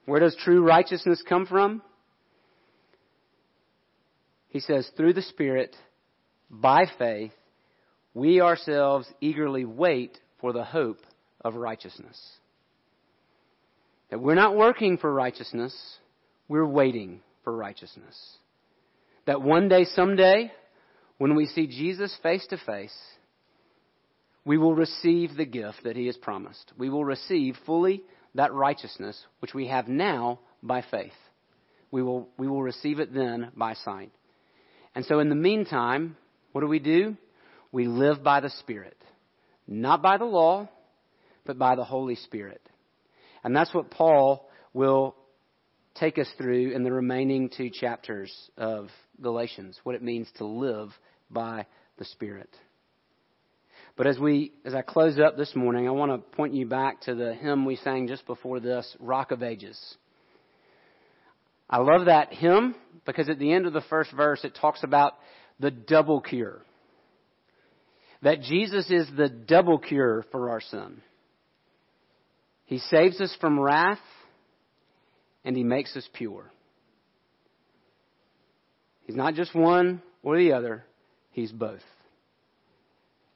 Where 0.07 0.21
does 0.21 0.37
true 0.43 0.67
righteousness 0.67 1.23
come 1.27 1.47
from? 1.47 1.83
He 4.53 4.61
says, 4.61 4.87
through 4.99 5.15
the 5.15 5.23
Spirit, 5.23 5.75
by 6.51 6.85
faith, 6.99 7.33
we 8.13 8.43
ourselves 8.43 9.07
eagerly 9.19 9.65
wait 9.65 10.19
for 10.43 10.53
the 10.53 10.63
hope 10.63 10.99
of 11.41 11.55
righteousness. 11.55 12.21
That 14.11 14.21
we're 14.21 14.35
not 14.35 14.55
working 14.55 14.99
for 14.99 15.11
righteousness, 15.11 15.75
we're 16.49 16.67
waiting 16.67 17.23
for 17.45 17.57
righteousness. 17.57 18.15
That 19.25 19.41
one 19.41 19.71
day, 19.71 19.87
someday, 19.87 20.53
when 21.17 21.35
we 21.35 21.47
see 21.47 21.67
Jesus 21.67 22.15
face 22.23 22.47
to 22.51 22.59
face, 22.59 22.97
we 24.45 24.59
will 24.59 24.75
receive 24.75 25.35
the 25.35 25.47
gift 25.47 25.85
that 25.85 25.97
he 25.97 26.09
has 26.09 26.19
promised. 26.19 26.73
We 26.77 26.91
will 26.91 27.07
receive 27.07 27.57
fully 27.65 28.03
that 28.35 28.53
righteousness 28.53 29.19
which 29.39 29.55
we 29.55 29.69
have 29.69 29.89
now 29.89 30.41
by 30.63 30.85
faith. 30.91 31.13
We 31.91 32.03
will, 32.03 32.29
we 32.37 32.49
will 32.49 32.63
receive 32.63 33.01
it 33.01 33.15
then 33.15 33.51
by 33.57 33.73
sight. 33.73 34.13
And 34.95 35.05
so 35.05 35.21
in 35.21 35.29
the 35.29 35.35
meantime, 35.35 36.17
what 36.53 36.61
do 36.61 36.67
we 36.69 36.79
do? 36.79 37.17
We 37.71 37.87
live 37.87 38.23
by 38.23 38.41
the 38.41 38.51
Spirit. 38.51 38.97
Not 39.67 40.03
by 40.03 40.19
the 40.19 40.25
law, 40.25 40.69
but 41.47 41.59
by 41.59 41.77
the 41.77 41.85
Holy 41.85 42.17
Spirit. 42.17 42.61
And 43.43 43.57
that's 43.57 43.73
what 43.75 43.91
Paul 43.91 44.49
will 44.75 45.17
take 45.95 46.19
us 46.19 46.29
through 46.39 46.73
in 46.73 46.85
the 46.85 46.93
remaining 46.93 47.51
two 47.55 47.71
chapters 47.71 48.33
of 48.57 48.89
Galatians, 49.21 49.79
what 49.83 49.95
it 49.95 50.03
means 50.03 50.29
to 50.39 50.47
live 50.47 50.91
by 51.31 51.67
the 51.99 52.05
Spirit. 52.05 52.51
But 53.97 54.07
as 54.07 54.19
we, 54.19 54.53
as 54.65 54.75
I 54.75 54.83
close 54.83 55.19
up 55.19 55.37
this 55.37 55.55
morning, 55.55 55.87
I 55.87 55.91
want 55.91 56.13
to 56.13 56.37
point 56.37 56.55
you 56.55 56.67
back 56.67 57.03
to 57.03 57.15
the 57.15 57.35
hymn 57.35 57.65
we 57.67 57.77
sang 57.77 58.09
just 58.09 58.27
before 58.27 58.59
this, 58.59 58.97
Rock 58.99 59.33
of 59.33 59.43
Ages. 59.43 59.79
I 61.73 61.79
love 61.79 62.05
that 62.05 62.35
hymn 62.35 62.75
because 63.07 63.31
at 63.31 63.39
the 63.39 63.51
end 63.51 63.67
of 63.67 63.73
the 63.73 63.81
first 63.89 64.13
verse 64.13 64.45
it 64.45 64.55
talks 64.61 64.85
about 64.85 65.15
the 65.59 65.71
double 65.71 66.21
cure. 66.21 66.63
that 68.23 68.43
Jesus 68.43 68.89
is 68.91 69.09
the 69.17 69.29
double 69.29 69.79
cure 69.79 70.25
for 70.31 70.51
our 70.51 70.61
sin. 70.61 71.03
He 72.67 72.79
saves 72.79 73.21
us 73.21 73.37
from 73.41 73.59
wrath 73.59 73.99
and 75.45 75.57
he 75.57 75.65
makes 75.65 75.97
us 75.97 76.09
pure. 76.13 76.53
He's 79.07 79.17
not 79.17 79.35
just 79.35 79.55
one 79.55 80.01
or 80.23 80.39
the 80.39 80.53
other, 80.53 80.85
he's 81.33 81.51
both. 81.51 81.83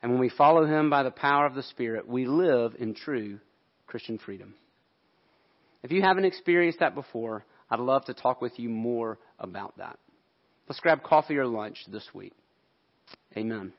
And 0.03 0.12
when 0.12 0.20
we 0.20 0.29
follow 0.29 0.64
him 0.64 0.88
by 0.88 1.03
the 1.03 1.11
power 1.11 1.46
of 1.46 1.57
the 1.57 1.64
Spirit, 1.64 2.07
we 2.07 2.27
live 2.27 2.77
in 2.79 2.94
true 2.94 3.40
Christian 3.88 4.18
freedom. 4.18 4.55
If 5.83 5.90
you 5.90 6.03
haven't 6.03 6.27
experienced 6.27 6.79
that 6.79 6.94
before, 6.94 7.44
I'd 7.70 7.81
love 7.81 8.05
to 8.07 8.14
talk 8.14 8.40
with 8.40 8.59
you 8.59 8.68
more 8.68 9.18
about 9.38 9.76
that. 9.79 9.98
Let's 10.68 10.81
grab 10.81 11.02
coffee 11.02 11.37
or 11.37 11.46
lunch 11.46 11.79
this 11.88 12.07
week. 12.14 12.33
Amen. 13.37 13.72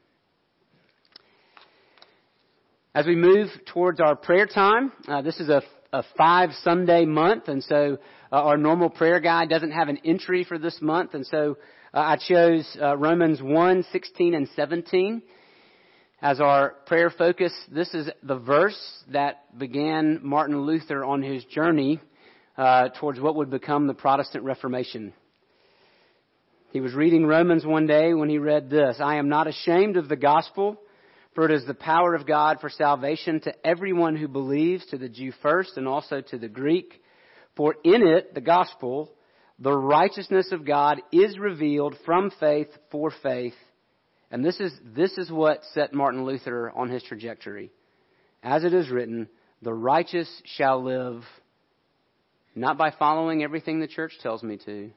As 2.94 3.06
we 3.06 3.16
move 3.16 3.50
towards 3.74 4.00
our 4.00 4.16
prayer 4.16 4.48
time, 4.48 4.92
uh, 5.08 5.22
this 5.22 5.40
is 5.40 5.50
a, 5.50 5.62
a, 5.94 6.04
five 6.18 6.50
Sunday 6.64 7.06
month, 7.06 7.48
and 7.48 7.64
so 7.64 7.98
uh, 8.32 8.36
our 8.36 8.58
normal 8.58 8.90
prayer 8.90 9.20
guide 9.20 9.50
doesn't 9.50 9.72
have 9.72 9.88
an 9.88 10.00
entry 10.04 10.44
for 10.44 10.58
this 10.58 10.82
month, 10.82 11.14
and 11.14 11.26
so 11.26 11.58
uh, 11.94 12.00
I 12.00 12.18
chose 12.18 12.66
uh, 12.82 12.98
Romans 12.98 13.42
1, 13.42 13.86
16, 13.92 14.34
and 14.34 14.50
17 14.56 15.22
as 16.22 16.40
our 16.40 16.72
prayer 16.88 17.12
focus. 17.12 17.54
This 17.72 17.94
is 17.94 18.10
the 18.24 18.40
verse 18.40 19.04
that 19.12 19.58
began 19.58 20.20
Martin 20.24 20.62
Luther 20.62 21.06
on 21.06 21.22
his 21.22 21.44
journey 21.46 22.02
uh, 22.58 22.90
towards 23.00 23.20
what 23.20 23.36
would 23.36 23.50
become 23.50 23.88
the 23.88 23.94
Protestant 23.94 24.44
Reformation. 24.44 25.14
He 26.72 26.82
was 26.82 26.94
reading 26.94 27.26
Romans 27.26 27.66
one 27.66 27.88
day 27.88 28.14
when 28.14 28.30
he 28.30 28.38
read 28.38 28.70
this 28.70 28.98
I 29.00 29.16
am 29.16 29.30
not 29.30 29.48
ashamed 29.48 29.98
of 29.98 30.10
the 30.10 30.16
gospel 30.16 30.78
for 31.38 31.46
it 31.46 31.52
is 31.52 31.68
the 31.68 31.76
power 31.76 32.16
of 32.16 32.26
God 32.26 32.58
for 32.60 32.68
salvation 32.72 33.40
to 33.42 33.54
everyone 33.64 34.16
who 34.16 34.28
believes, 34.28 34.84
to 34.88 34.98
the 34.98 35.08
Jew 35.08 35.32
first 35.44 35.78
and 35.78 35.88
also 35.88 36.20
to 36.20 36.40
the 36.40 36.48
Greek. 36.48 37.00
For 37.56 37.76
in 37.84 38.02
it, 38.02 38.34
the 38.34 38.42
gospel, 38.42 39.12
the 39.60 39.72
righteousness 39.72 40.52
of 40.52 40.66
God 40.66 41.00
is 41.12 41.38
revealed 41.38 41.96
from 42.08 42.32
faith 42.40 42.70
for 42.90 43.12
faith. 43.22 43.54
And 44.32 44.44
this 44.44 44.60
is, 44.60 44.74
this 44.84 45.16
is 45.20 45.30
what 45.30 45.62
set 45.76 45.94
Martin 45.94 46.26
Luther 46.26 46.72
on 46.76 46.90
his 46.90 47.04
trajectory. 47.04 47.70
As 48.42 48.64
it 48.64 48.74
is 48.74 48.90
written, 48.90 49.30
the 49.62 49.76
righteous 49.76 50.42
shall 50.58 50.84
live 50.84 51.22
not 52.58 52.78
by 52.78 52.92
following 52.92 53.44
everything 53.44 53.80
the 53.80 53.88
church 53.88 54.14
tells 54.22 54.42
me 54.42 54.58
to, 54.66 54.90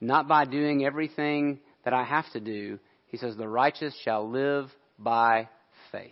not 0.00 0.26
by 0.26 0.44
doing 0.44 0.84
everything 0.84 1.60
that 1.84 1.94
I 1.94 2.02
have 2.02 2.24
to 2.32 2.40
do. 2.40 2.78
He 3.06 3.16
says, 3.16 3.36
the 3.36 3.48
righteous 3.48 3.94
shall 4.04 4.28
live 4.28 4.68
by 4.98 5.48
faith. 5.92 6.10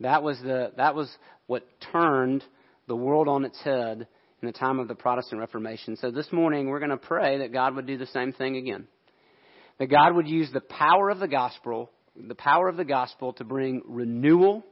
That 0.00 0.22
was, 0.22 0.38
the, 0.40 0.72
that 0.76 0.94
was 0.94 1.10
what 1.46 1.66
turned 1.92 2.44
the 2.86 2.96
world 2.96 3.26
on 3.26 3.44
its 3.44 3.60
head 3.62 4.06
in 4.40 4.46
the 4.46 4.52
time 4.52 4.78
of 4.78 4.86
the 4.86 4.94
Protestant 4.94 5.40
Reformation. 5.40 5.96
So 5.96 6.10
this 6.12 6.32
morning 6.32 6.68
we're 6.68 6.78
going 6.78 6.90
to 6.90 6.96
pray 6.96 7.38
that 7.38 7.52
God 7.52 7.74
would 7.74 7.86
do 7.86 7.98
the 7.98 8.06
same 8.06 8.32
thing 8.32 8.56
again. 8.56 8.86
That 9.78 9.90
God 9.90 10.14
would 10.14 10.28
use 10.28 10.48
the 10.52 10.60
power 10.60 11.10
of 11.10 11.18
the 11.18 11.28
gospel, 11.28 11.90
the 12.16 12.36
power 12.36 12.68
of 12.68 12.76
the 12.76 12.84
gospel 12.84 13.32
to 13.34 13.44
bring 13.44 13.82
renewal 13.84 14.64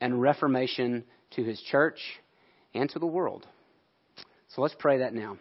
and 0.00 0.20
reformation 0.20 1.04
to 1.32 1.44
his 1.44 1.60
church 1.70 1.98
and 2.72 2.88
to 2.90 2.98
the 2.98 3.06
world. 3.06 3.46
So 4.54 4.62
let's 4.62 4.74
pray 4.78 4.98
that 4.98 5.12
now. 5.12 5.36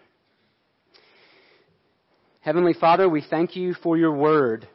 Heavenly 2.41 2.73
Father, 2.73 3.07
we 3.07 3.21
thank 3.21 3.55
you 3.55 3.73
for 3.73 3.97
your 3.97 4.11
word. 4.11 4.67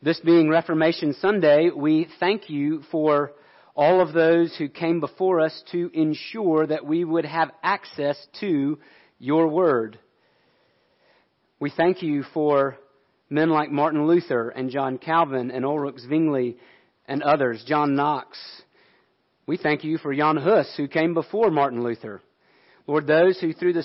This 0.00 0.20
being 0.20 0.48
Reformation 0.48 1.12
Sunday, 1.14 1.70
we 1.74 2.06
thank 2.20 2.48
you 2.48 2.82
for 2.92 3.32
all 3.74 4.00
of 4.00 4.12
those 4.12 4.54
who 4.56 4.68
came 4.68 5.00
before 5.00 5.40
us 5.40 5.62
to 5.72 5.90
ensure 5.92 6.66
that 6.68 6.86
we 6.86 7.04
would 7.04 7.24
have 7.24 7.50
access 7.64 8.16
to 8.40 8.78
your 9.18 9.48
word. 9.48 9.98
We 11.58 11.70
thank 11.70 12.02
you 12.02 12.22
for 12.32 12.76
men 13.28 13.50
like 13.50 13.72
Martin 13.72 14.06
Luther 14.06 14.50
and 14.50 14.70
John 14.70 14.98
Calvin 14.98 15.50
and 15.50 15.64
Ulrich 15.64 15.98
Zwingli 15.98 16.58
and 17.06 17.22
others, 17.24 17.64
John 17.66 17.96
Knox. 17.96 18.38
We 19.46 19.56
thank 19.56 19.82
you 19.82 19.98
for 19.98 20.14
Jan 20.14 20.36
Hus, 20.36 20.72
who 20.76 20.86
came 20.86 21.12
before 21.12 21.50
Martin 21.50 21.82
Luther. 21.82 22.22
Lord, 22.86 23.06
those 23.06 23.38
who 23.40 23.52
through 23.52 23.72
the 23.72 23.82